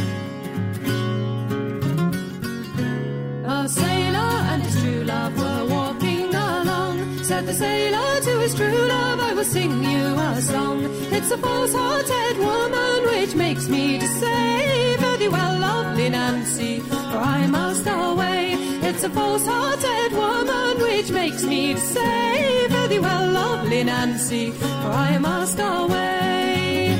A 3.46 3.68
sailor 3.68 4.32
and 4.50 4.62
his 4.62 4.80
true 4.80 5.04
love 5.04 5.36
were 5.36 5.66
walking 5.76 6.34
along. 6.34 7.24
Said 7.24 7.46
the 7.46 7.54
sailor 7.54 8.20
to 8.20 8.38
his 8.40 8.54
true 8.54 8.86
love, 8.94 9.20
I 9.20 9.34
will 9.34 9.44
sing 9.44 9.82
you 9.82 10.04
a 10.30 10.40
song. 10.40 10.84
It's 11.16 11.30
a 11.30 11.38
false-hearted 11.38 12.38
woman 12.38 12.98
which 13.12 13.34
makes 13.34 13.68
me 13.68 13.98
to 13.98 14.06
say, 14.06 14.96
thee 15.18 15.28
well, 15.28 15.58
lovely 15.58 16.08
Nancy, 16.08 16.80
for 16.80 17.18
I 17.18 17.46
must 17.46 17.54
away. 17.58 17.63
It's 18.86 19.02
a 19.02 19.08
false-hearted 19.08 20.12
woman 20.12 20.78
which 20.82 21.10
makes 21.10 21.42
me 21.42 21.74
say, 21.74 22.68
Fare 22.68 22.88
thee 22.88 22.98
well, 22.98 23.32
lovely 23.32 23.82
Nancy, 23.82 24.50
for 24.50 24.92
I 25.08 25.16
must 25.16 25.58
away. 25.58 26.98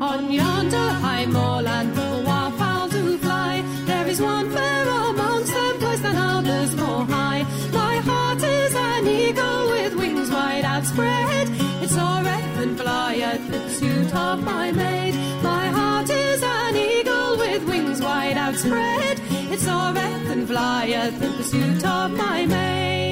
On 0.00 0.32
yonder 0.32 0.88
high 1.04 1.26
moorland, 1.26 1.94
the 1.94 2.10
wildfowl 2.26 2.90
do 2.90 3.18
fly. 3.18 3.62
There 3.84 4.06
is 4.06 4.18
one 4.18 4.50
fair 4.50 4.82
amongst 4.88 5.52
them, 5.52 5.78
placed 5.78 6.02
than 6.04 6.16
others 6.16 6.74
more 6.74 7.04
high. 7.04 7.42
My 7.72 7.96
heart 7.98 8.42
is 8.42 8.74
an 8.74 9.06
eagle 9.06 9.68
with 9.72 9.94
wings 9.94 10.30
wide 10.30 10.64
outspread. 10.64 11.48
It 11.82 11.90
soareth 11.90 12.58
and 12.62 12.78
flieth 12.80 13.50
the 13.50 13.58
pursuit 13.58 14.14
of 14.14 14.42
my 14.42 14.72
maid. 14.72 15.07
Wide 18.48 18.54
outspread. 18.54 19.20
It 19.52 19.60
soareth 19.60 20.30
and 20.30 20.46
flieth 20.46 21.22
in 21.22 21.32
pursuit 21.34 21.84
of 21.84 22.10
my 22.12 22.46
maid. 22.46 23.07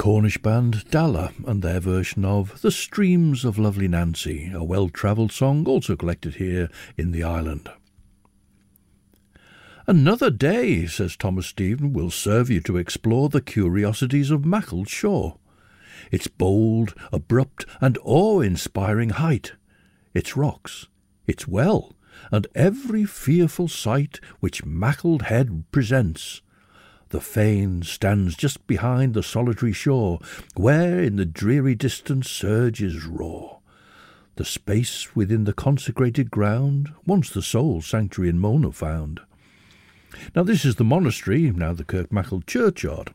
Cornish 0.00 0.38
band 0.38 0.88
Dalla 0.90 1.30
and 1.46 1.60
their 1.60 1.78
version 1.78 2.24
of 2.24 2.62
The 2.62 2.70
Streams 2.70 3.44
of 3.44 3.58
Lovely 3.58 3.86
Nancy, 3.86 4.50
a 4.50 4.64
well 4.64 4.88
travelled 4.88 5.30
song 5.30 5.66
also 5.66 5.94
collected 5.94 6.36
here 6.36 6.70
in 6.96 7.10
the 7.10 7.22
island. 7.22 7.68
Another 9.86 10.30
day, 10.30 10.86
says 10.86 11.18
Thomas 11.18 11.48
Stephen, 11.48 11.92
will 11.92 12.10
serve 12.10 12.48
you 12.48 12.62
to 12.62 12.78
explore 12.78 13.28
the 13.28 13.42
curiosities 13.42 14.30
of 14.30 14.46
Maughold 14.46 14.88
Shore. 14.88 15.36
Its 16.10 16.28
bold, 16.28 16.94
abrupt, 17.12 17.66
and 17.82 17.98
awe 18.02 18.40
inspiring 18.40 19.10
height, 19.10 19.52
its 20.14 20.34
rocks, 20.34 20.86
its 21.26 21.46
well, 21.46 21.92
and 22.32 22.46
every 22.54 23.04
fearful 23.04 23.68
sight 23.68 24.18
which 24.38 24.64
Maughold 24.64 25.24
Head 25.26 25.64
presents. 25.70 26.40
The 27.10 27.20
fane 27.20 27.82
stands 27.82 28.36
just 28.36 28.66
behind 28.68 29.14
the 29.14 29.22
solitary 29.22 29.72
shore, 29.72 30.20
where 30.54 31.02
in 31.02 31.16
the 31.16 31.26
dreary 31.26 31.74
distance 31.74 32.30
surges 32.30 33.04
roar. 33.04 33.58
The 34.36 34.44
space 34.44 35.14
within 35.14 35.44
the 35.44 35.52
consecrated 35.52 36.30
ground, 36.30 36.92
once 37.04 37.28
the 37.30 37.42
sole 37.42 37.82
sanctuary 37.82 38.30
in 38.30 38.38
Mona 38.38 38.70
found. 38.70 39.20
Now 40.34 40.44
this 40.44 40.64
is 40.64 40.76
the 40.76 40.84
monastery, 40.84 41.50
now 41.50 41.72
the 41.72 41.84
Kirk 41.84 42.10
Maughold 42.10 42.46
churchyard. 42.46 43.12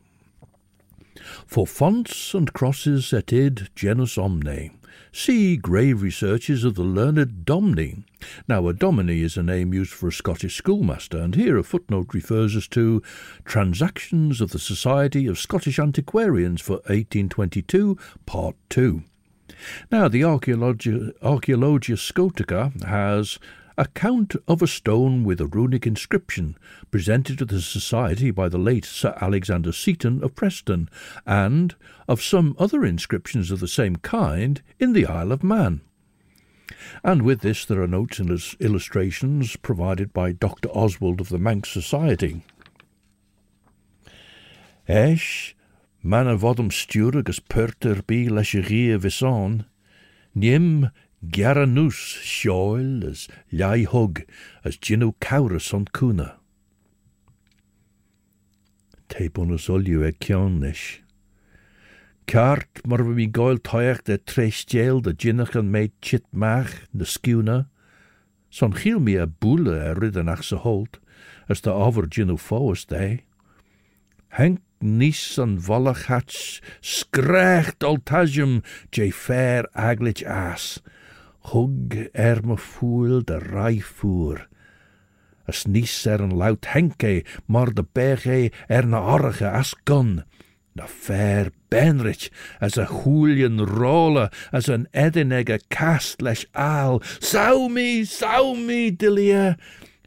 For 1.46 1.66
fonts 1.66 2.34
and 2.34 2.52
crosses 2.52 3.12
et 3.14 3.32
id 3.32 3.70
genus 3.74 4.18
omne. 4.18 4.72
See 5.18 5.56
grave 5.56 6.02
researches 6.02 6.62
of 6.62 6.74
the 6.74 6.82
learned 6.82 7.46
Domney. 7.46 8.04
Now, 8.46 8.68
a 8.68 8.74
dominie 8.74 9.22
is 9.22 9.38
a 9.38 9.42
name 9.42 9.72
used 9.72 9.94
for 9.94 10.08
a 10.08 10.12
Scottish 10.12 10.56
schoolmaster, 10.56 11.16
and 11.16 11.34
here 11.34 11.56
a 11.56 11.62
footnote 11.62 12.12
refers 12.12 12.54
us 12.54 12.68
to 12.68 13.02
Transactions 13.46 14.42
of 14.42 14.50
the 14.50 14.58
Society 14.58 15.26
of 15.26 15.38
Scottish 15.38 15.78
Antiquarians 15.78 16.60
for 16.60 16.74
1822, 16.84 17.96
Part 18.26 18.56
2. 18.68 19.04
Now, 19.90 20.06
the 20.06 20.22
Archaeologia 20.22 21.14
Scotica 21.96 22.84
has 22.84 23.38
account 23.78 24.34
of 24.48 24.62
a 24.62 24.66
stone 24.66 25.24
with 25.24 25.40
a 25.40 25.46
runic 25.46 25.86
inscription 25.86 26.56
presented 26.90 27.38
to 27.38 27.44
the 27.44 27.60
Society 27.60 28.30
by 28.30 28.48
the 28.48 28.58
late 28.58 28.84
Sir 28.84 29.16
Alexander 29.20 29.72
Seaton 29.72 30.22
of 30.24 30.34
Preston, 30.34 30.88
and 31.26 31.74
of 32.08 32.22
some 32.22 32.56
other 32.58 32.84
inscriptions 32.84 33.50
of 33.50 33.60
the 33.60 33.68
same 33.68 33.96
kind 33.96 34.62
in 34.78 34.92
the 34.92 35.06
Isle 35.06 35.32
of 35.32 35.42
Man. 35.42 35.82
And 37.04 37.22
with 37.22 37.40
this 37.40 37.64
there 37.64 37.82
are 37.82 37.88
notes 37.88 38.18
and 38.18 38.30
illustrations 38.60 39.56
provided 39.56 40.12
by 40.12 40.32
Dr. 40.32 40.68
Oswald 40.70 41.20
of 41.20 41.28
the 41.28 41.38
Manx 41.38 41.70
Society. 41.70 42.42
Esh, 44.88 45.54
man 46.02 46.26
stúr 46.26 47.16
agus 47.16 47.40
perter 47.40 47.96
rí 47.96 48.94
a 48.94 48.98
visán, 48.98 49.64
nim 50.34 50.90
Garanus 51.24 52.20
shoil 52.22 53.04
as 53.08 53.26
leithog 53.50 54.24
as 54.64 54.76
dginú 54.76 55.14
cauras 55.18 55.72
on 55.72 55.86
cúna. 55.86 56.36
Te 59.08 59.28
bonus 59.28 59.68
ag 60.04 60.18
cean 60.20 60.60
leis. 60.60 61.00
goil 62.26 63.58
toyach 63.58 64.04
de 64.04 64.18
tréistéal 64.18 65.00
de 65.02 65.14
dginnach 65.14 65.56
an 65.56 65.70
méid 65.72 65.92
chit 66.02 66.24
meach 66.32 66.86
na 66.92 67.04
skuna. 67.04 67.68
Son 68.50 68.72
chiil 68.72 69.00
mí 69.00 69.16
a 69.16 69.26
a 69.26 69.90
e 69.90 69.94
ridanach 69.94 70.44
sa 70.44 70.56
holt, 70.56 70.98
as 71.48 71.60
de 71.60 71.70
over 71.70 72.06
dginú 72.06 72.36
fóas 72.36 72.86
de 72.86 73.22
Henk 74.30 74.60
en 74.80 75.38
an 75.38 75.56
bhalachats, 75.56 76.60
scrécht 76.82 77.82
altaisium 77.82 78.62
dé 78.92 79.10
fair 79.10 79.64
aglich 79.74 80.22
ass 80.26 80.82
hug 81.52 82.08
er 82.12 82.42
me 82.46 82.56
voel 82.56 83.24
de 83.24 83.38
rijvoer. 83.38 84.48
As 85.46 85.64
nies 85.66 86.04
er 86.06 86.20
een 86.20 86.34
luid 86.34 86.66
henke, 86.72 87.24
maar 87.46 87.74
de 87.74 87.84
berge 87.92 88.50
er 88.66 88.86
na 88.86 89.00
orge 89.14 89.48
as 89.50 89.74
kan. 89.84 90.24
Na 90.74 90.86
fair 90.86 91.52
benrich, 91.68 92.28
as 92.60 92.76
a 92.78 92.84
julien 92.84 93.62
rolle, 93.64 94.30
as 94.52 94.68
an 94.68 94.88
edinege 94.92 95.60
kast 95.68 96.20
al 96.22 96.44
aal. 96.52 97.68
Me, 97.68 98.04
sau 98.04 98.56
me, 98.56 98.90
dilie, 98.90 99.54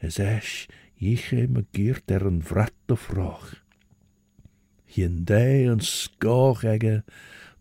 is 0.01 0.19
esch, 0.19 0.67
jiche 0.99 1.47
me 1.47 1.65
geert 1.71 2.11
er 2.11 2.25
een 2.25 2.43
vratte 2.43 2.95
vroch. 2.95 3.55
Hien 4.85 5.23
dee 5.23 5.65
een 5.65 5.81
skoog 5.81 6.61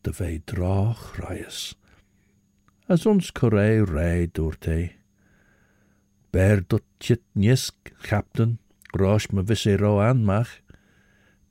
de 0.03 0.13
vee 0.13 0.43
draag 0.45 1.15
reis. 1.17 1.78
As 2.89 3.05
ons 3.05 3.29
korei 3.37 3.83
rei 3.85 4.31
door 4.33 4.55
te. 4.57 4.95
Ber 6.33 6.63
dot 6.65 6.85
chit 6.99 7.21
nisk, 7.37 7.93
captain, 8.03 8.57
rosh 8.97 9.29
me 9.31 9.43
visse 9.45 9.77
ro 9.77 9.99
anmach. 10.01 10.63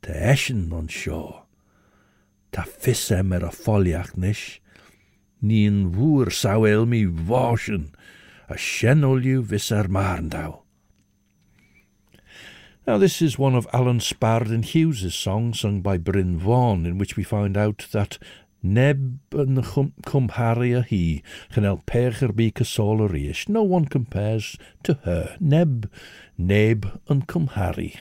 Te 0.01 0.13
eschen 0.17 0.73
on 0.73 0.87
sjo. 0.89 1.45
Ta 2.51 2.63
fisse 2.65 3.21
mer 3.21 3.45
a 3.45 3.51
foliach 3.53 4.15
nish. 4.17 4.61
Nien 5.39 5.91
woer 5.93 6.33
sau 6.33 6.65
el 6.65 6.87
mi 6.89 7.05
washen. 7.05 7.91
A 8.49 8.55
shenolju 8.55 9.43
visser 9.43 9.85
marndau. 9.85 10.63
Now, 12.87 12.97
this 12.97 13.21
is 13.21 13.37
one 13.37 13.53
of 13.53 13.67
Alan 13.73 13.99
Spardon 13.99 14.63
Hughes's 14.63 15.13
songs 15.13 15.59
sung 15.59 15.81
by 15.81 15.97
Bryn 15.97 16.39
Fôn, 16.39 16.85
in 16.85 16.97
which 16.97 17.17
we 17.17 17.23
find 17.23 17.57
out 17.57 17.85
that 17.91 18.17
Neb 18.67 19.35
yn 19.43 19.61
cwmharu 20.09 20.71
a 20.79 20.81
hi, 20.89 21.03
chanel 21.55 21.79
pech 21.91 22.19
ar 22.25 22.33
bu 22.35 22.49
cysol 22.59 23.05
yr. 23.05 23.15
No 23.47 23.63
one 23.63 23.87
compares 23.93 24.49
to 24.83 24.97
her. 25.05 25.37
Neb, 25.39 25.87
neb 26.35 26.89
yn 27.07 27.23
cwmharu. 27.31 27.91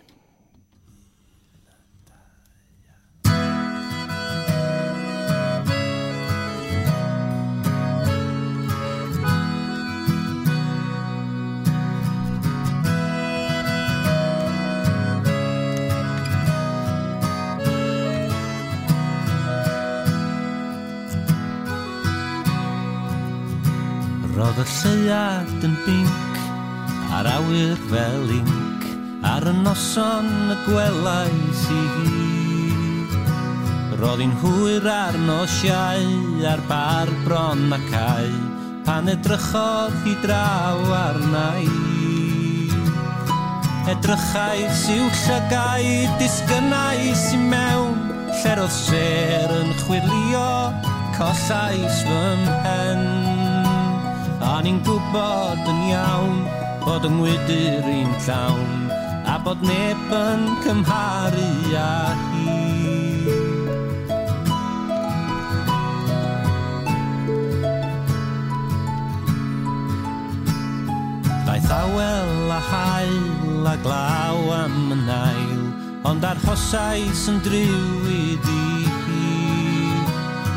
Mae'r 24.66 24.96
lleiad 24.98 25.64
yn 25.66 25.74
binc 25.84 26.38
a'r 27.14 27.26
awyr 27.30 27.76
fel 27.86 28.30
inc 28.34 28.86
Ar 29.30 29.44
y 29.46 29.52
noson 29.60 30.26
y 30.50 30.56
gwelais 30.64 31.60
i 31.70 31.82
hi 31.92 32.14
Roedd 34.00 34.24
hi'n 34.24 34.34
hwyr 34.40 34.88
ar 34.90 35.18
nosiau 35.28 36.08
ar 36.50 36.64
bar 36.66 37.12
bron 37.22 37.62
a 37.62 37.76
macau 37.76 38.32
Pan 38.88 39.12
edrychodd 39.12 39.94
hi 40.02 40.16
draw 40.24 40.82
arna 40.98 41.46
i. 41.62 42.66
Edrychais 43.94 44.82
i'w 44.96 45.06
llygau, 45.20 45.92
disgynnais 46.18 47.28
i 47.38 47.40
mewn 47.52 48.02
Lle 48.32 48.58
roedd 48.58 48.74
ser 48.80 49.54
yn 49.60 49.70
chwilio, 49.84 50.50
collais 51.20 52.02
fy 52.02 52.26
mhen. 52.42 53.25
A 54.46 54.60
ni'n 54.62 54.76
gwybod 54.86 55.66
yn 55.66 55.78
iawn 55.90 56.36
bod 56.84 57.06
yng 57.08 57.16
ngwydyr 57.18 57.88
i'n 57.90 58.12
llawn 58.22 58.86
A 59.26 59.34
bod 59.42 59.64
neb 59.66 60.12
yn 60.14 60.44
cymharu 60.62 61.48
â 61.74 61.88
hi. 62.30 62.54
Daeth 71.42 71.74
awel 71.80 72.54
a 72.54 72.62
hael 72.70 73.66
a 73.66 73.76
glaw 73.82 74.40
am 74.62 74.80
y 74.94 75.02
nail 75.02 75.62
Ond 76.06 76.22
ar 76.22 76.38
hosais 76.46 77.26
yn 77.34 77.42
driw 77.42 78.10
i 78.14 78.24
di 78.46 78.64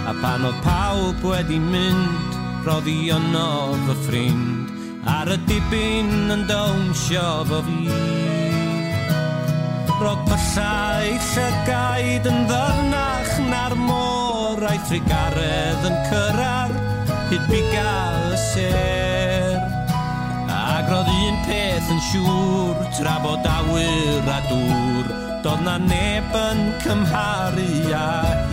A 0.10 0.14
pan 0.22 0.46
oedd 0.46 0.62
pawb 0.62 1.26
wedi 1.26 1.58
mynd 1.62 2.29
roddi 2.66 3.10
yno 3.14 3.50
fy 3.86 3.96
ffrind 4.06 4.76
Ar 5.08 5.32
y 5.32 5.38
dibyn 5.48 6.32
yn 6.34 6.42
dawnsio 6.50 7.28
fo 7.48 7.62
fi. 7.64 7.78
Roedd 10.00 10.26
pyllau 10.28 11.16
llygaid 11.30 12.28
yn 12.30 12.46
ddyrnach 12.50 13.34
na'r 13.50 13.76
môr 13.80 14.64
A'i 14.70 14.80
thrigaredd 14.90 15.88
yn 15.90 15.98
cyrra'r 16.10 16.76
hyd 17.32 17.48
bigal 17.52 18.36
y 18.36 18.40
ser 18.44 19.58
Ac 20.56 20.92
roedd 20.92 21.12
un 21.16 21.42
peth 21.48 21.92
yn 21.96 22.04
siŵr 22.12 22.86
tra 23.00 23.18
bod 23.24 23.48
awyr 23.56 24.32
a 24.36 24.40
dŵr 24.48 25.12
Doedd 25.44 25.66
na 25.68 25.78
neb 25.84 26.36
yn 26.36 26.64
cymharu 26.84 27.70
ag 27.96 28.49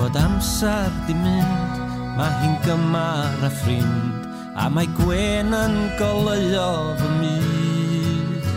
fod 0.00 0.16
amser 0.16 0.88
di 1.06 1.14
mynd 1.20 1.80
Mae 2.16 2.32
hi'n 2.40 2.56
gymar 2.64 3.44
a 3.44 3.50
ffrind 3.52 4.28
A 4.60 4.68
mae 4.72 4.88
gwen 4.96 5.54
yn 5.54 5.76
goleuo 5.96 6.96
fy 6.98 7.10
myd. 7.20 8.48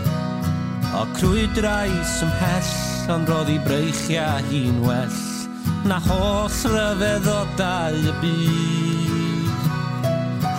O 0.96 1.04
crwydrais 1.16 2.16
ymhell 2.24 2.72
Ond 3.14 3.28
roedd 3.28 3.52
i 3.52 3.58
breichia 3.66 4.28
hi'n 4.48 4.80
well 4.86 5.20
Na 5.84 6.00
holl 6.06 6.48
ryfeddodau 6.72 7.98
y 8.08 8.14
byd. 8.22 9.52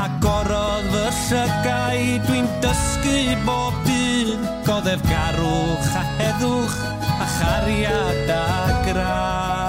A 0.06 0.08
gorodd 0.22 0.92
fy 0.94 1.42
llygau 1.42 2.08
Dwi'n 2.30 2.50
dysgu 2.62 3.20
bob 3.48 3.82
dydd 3.90 4.50
Goddef 4.70 5.02
garwch 5.10 5.94
a 5.98 6.08
heddwch 6.22 6.82
A 7.16 7.30
chariad 7.40 8.36
a 8.38 8.44
gradd 8.86 9.65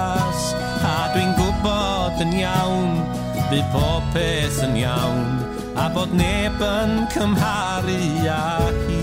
neb 2.17 2.25
yn 2.25 2.39
iawn, 2.41 2.95
bydd 3.51 3.67
pob 3.69 4.05
peth 4.15 4.63
yn 4.65 4.73
iawn, 4.79 5.37
a 5.77 5.85
bod 5.93 6.15
neb 6.17 6.63
yn 6.65 7.03
cymharu 7.13 8.01
â 8.25 8.41
hi. 8.87 8.96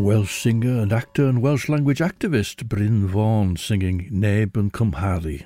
Welsh 0.00 0.42
singer 0.42 0.80
and 0.80 0.92
actor 0.94 1.28
and 1.28 1.42
Welsh 1.42 1.68
language 1.68 1.98
activist 1.98 2.66
Bryn 2.68 3.06
Vaughan 3.06 3.56
singing 3.56 4.08
Neb 4.10 4.56
yn 4.56 4.70
Cymharu. 4.70 5.42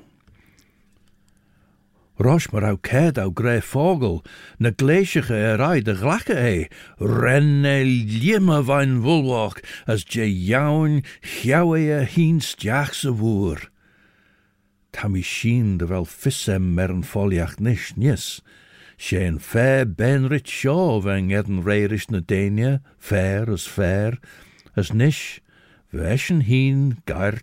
Rosh 2.22 2.46
mar 2.52 2.62
au 2.62 2.78
ced 2.78 3.18
au 3.18 3.32
fogel, 3.60 4.22
na 4.58 4.70
gleisiige 4.70 5.34
er 5.34 5.60
ai 5.60 5.80
de 5.82 5.96
glache 5.98 6.38
e, 6.38 6.68
liema 7.82 8.62
vain 8.62 9.02
vulwach, 9.02 9.58
as 9.88 10.04
je 10.04 10.22
jaun 10.22 11.02
chiawe 11.20 11.80
e 11.80 12.04
hien 12.04 12.38
stiach 12.38 13.02
woer. 13.10 13.68
De 14.92 15.86
wel 15.86 16.06
fissem 16.06 16.74
mer 16.74 16.94
foliach 17.02 17.58
nish 17.58 17.96
nis, 17.96 18.40
fé 19.42 19.84
benrit 19.84 20.46
seo 20.46 21.00
bheith 21.02 21.34
edan 21.34 21.64
réiris 21.66 22.08
na 22.10 22.20
daine, 22.20 22.80
fair 22.98 23.50
as 23.50 23.66
fair, 23.66 24.20
as 24.76 24.92
nish 24.92 25.40
bhesin 25.92 26.42
hín 26.42 27.04
gair. 27.06 27.40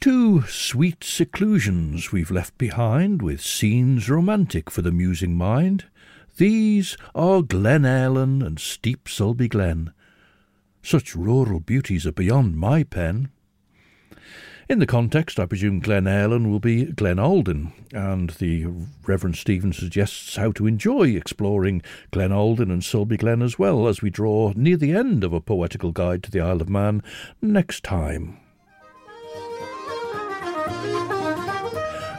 Two 0.00 0.42
sweet 0.46 1.04
seclusions 1.04 2.10
we've 2.10 2.30
left 2.30 2.56
behind, 2.56 3.20
with 3.20 3.42
scenes 3.42 4.08
romantic 4.08 4.70
for 4.70 4.80
the 4.80 4.92
musing 4.92 5.36
mind. 5.36 5.84
These 6.38 6.96
are 7.14 7.42
Glen 7.42 7.84
Ellen 7.84 8.40
and 8.40 8.58
steep 8.58 9.08
Sulby 9.08 9.48
Glen. 9.48 9.92
Such 10.82 11.14
rural 11.14 11.60
beauties 11.60 12.06
are 12.06 12.12
beyond 12.12 12.56
my 12.56 12.82
pen. 12.82 13.28
In 14.70 14.78
the 14.78 14.86
context, 14.86 15.40
I 15.40 15.46
presume 15.46 15.80
Glen 15.80 16.06
Allen 16.06 16.48
will 16.48 16.60
be 16.60 16.84
Glen 16.84 17.16
Auldyn, 17.16 17.72
and 17.92 18.30
the 18.30 18.66
Reverend 19.04 19.34
Stephen 19.34 19.72
suggests 19.72 20.36
how 20.36 20.52
to 20.52 20.68
enjoy 20.68 21.08
exploring 21.08 21.82
Glen 22.12 22.30
Auldyn 22.30 22.70
and 22.70 22.80
Sulby 22.80 23.18
Glen 23.18 23.42
as 23.42 23.58
well 23.58 23.88
as 23.88 24.00
we 24.00 24.10
draw 24.10 24.52
near 24.54 24.76
the 24.76 24.92
end 24.92 25.24
of 25.24 25.32
a 25.32 25.40
poetical 25.40 25.90
guide 25.90 26.22
to 26.22 26.30
the 26.30 26.40
Isle 26.40 26.62
of 26.62 26.68
Man 26.68 27.02
next 27.42 27.82
time. 27.82 28.38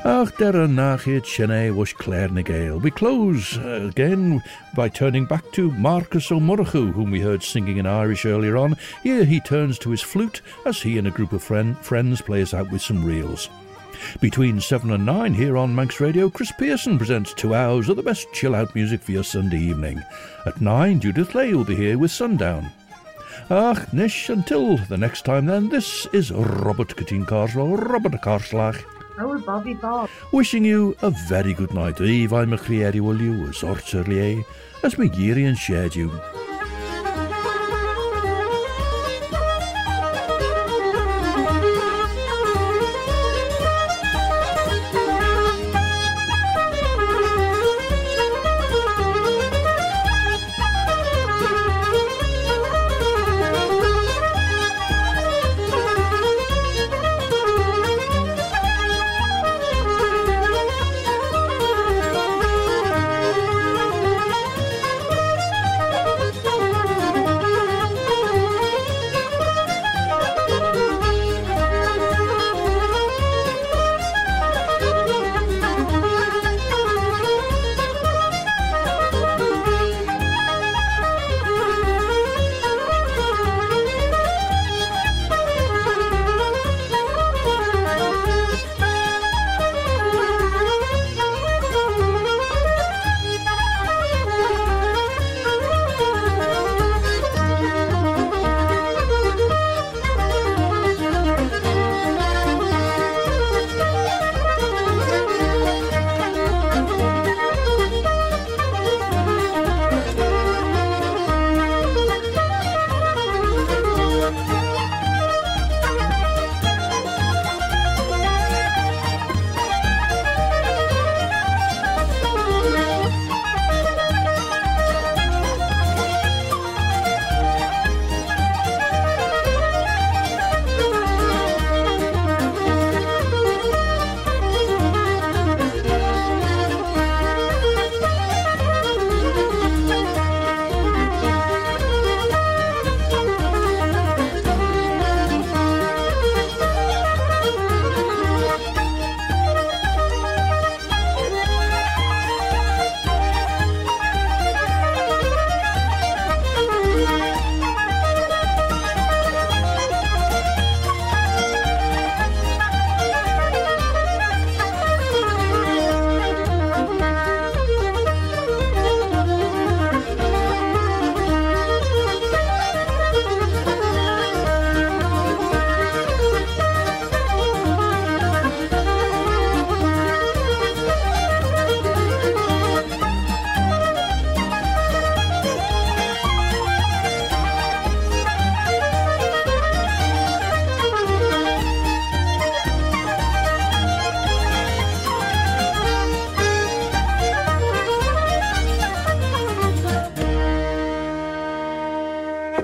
Ach, 0.04 0.32
der 0.40 0.68
nachit 0.68 1.26
shene 1.26 1.76
was 1.76 1.94
Claare 1.94 2.32
ny 2.32 2.42
Gael. 2.42 2.80
We 2.80 2.90
close 2.90 3.56
uh, 3.60 3.88
again 3.88 4.42
by 4.76 4.90
turning 4.90 5.26
back 5.26 5.44
to 5.52 5.72
Marcus 5.74 6.32
Ó 6.32 6.40
Murchú, 6.40 6.92
whom 6.92 7.12
we 7.12 7.20
heard 7.20 7.44
singing 7.44 7.78
in 7.78 7.86
Irish 7.86 8.26
earlier 8.26 8.58
on. 8.58 8.76
Here 9.04 9.26
he 9.26 9.40
turns 9.40 9.78
to 9.78 9.92
his 9.92 10.02
flute 10.02 10.42
as 10.66 10.82
he 10.82 10.98
and 10.98 11.08
a 11.08 11.12
group 11.12 11.34
of 11.34 11.44
friend, 11.44 11.78
friends 11.78 12.20
play 12.20 12.42
us 12.42 12.52
out 12.52 12.72
with 12.72 12.82
some 12.82 13.06
reels. 13.06 13.48
Between 14.20 14.60
7 14.60 14.90
and 14.90 15.06
9 15.06 15.36
here 15.36 15.56
on 15.56 15.76
Manx 15.76 16.00
Radio, 16.00 16.32
Chris 16.32 16.52
Pearson 16.58 16.98
presents 16.98 17.36
two 17.36 17.54
hours 17.54 17.88
of 17.88 17.96
the 17.96 18.02
best 18.02 18.26
chill 18.34 18.56
out 18.56 18.74
music 18.74 19.04
for 19.04 19.12
your 19.12 19.24
Sunday 19.24 19.60
evening. 19.60 20.02
At 20.48 20.62
9, 20.62 21.00
Judith 21.00 21.36
Lay 21.36 21.54
will 21.54 21.64
be 21.64 21.76
here 21.76 22.00
with 22.00 22.10
Sundown. 22.10 22.72
Ach, 23.52 23.94
nish, 23.94 24.30
until 24.30 24.78
the 24.78 24.98
next 24.98 25.26
time 25.26 25.46
then, 25.46 25.70
this 25.70 26.08
is 26.08 26.32
Robert 26.32 26.96
Corteen 26.96 27.28
Carswell, 27.28 27.76
Robert 27.76 28.14
Carslach. 28.14 28.84
Oh, 29.20 29.38
Bobby 29.40 29.74
Bob. 29.74 30.10
Wishing 30.32 30.66
you 30.66 30.96
a 31.02 31.12
very 31.28 31.54
good 31.54 31.74
night. 31.74 32.00
Eve, 32.02 32.34
I'm 32.34 32.54
a 32.54 32.58
will 33.00 33.22
you, 33.22 33.48
as 33.48 33.64
orchard 33.64 34.08
as 34.84 34.98
geary 35.10 35.46
and 35.46 35.58
shared 35.58 35.96
you. 35.96 36.10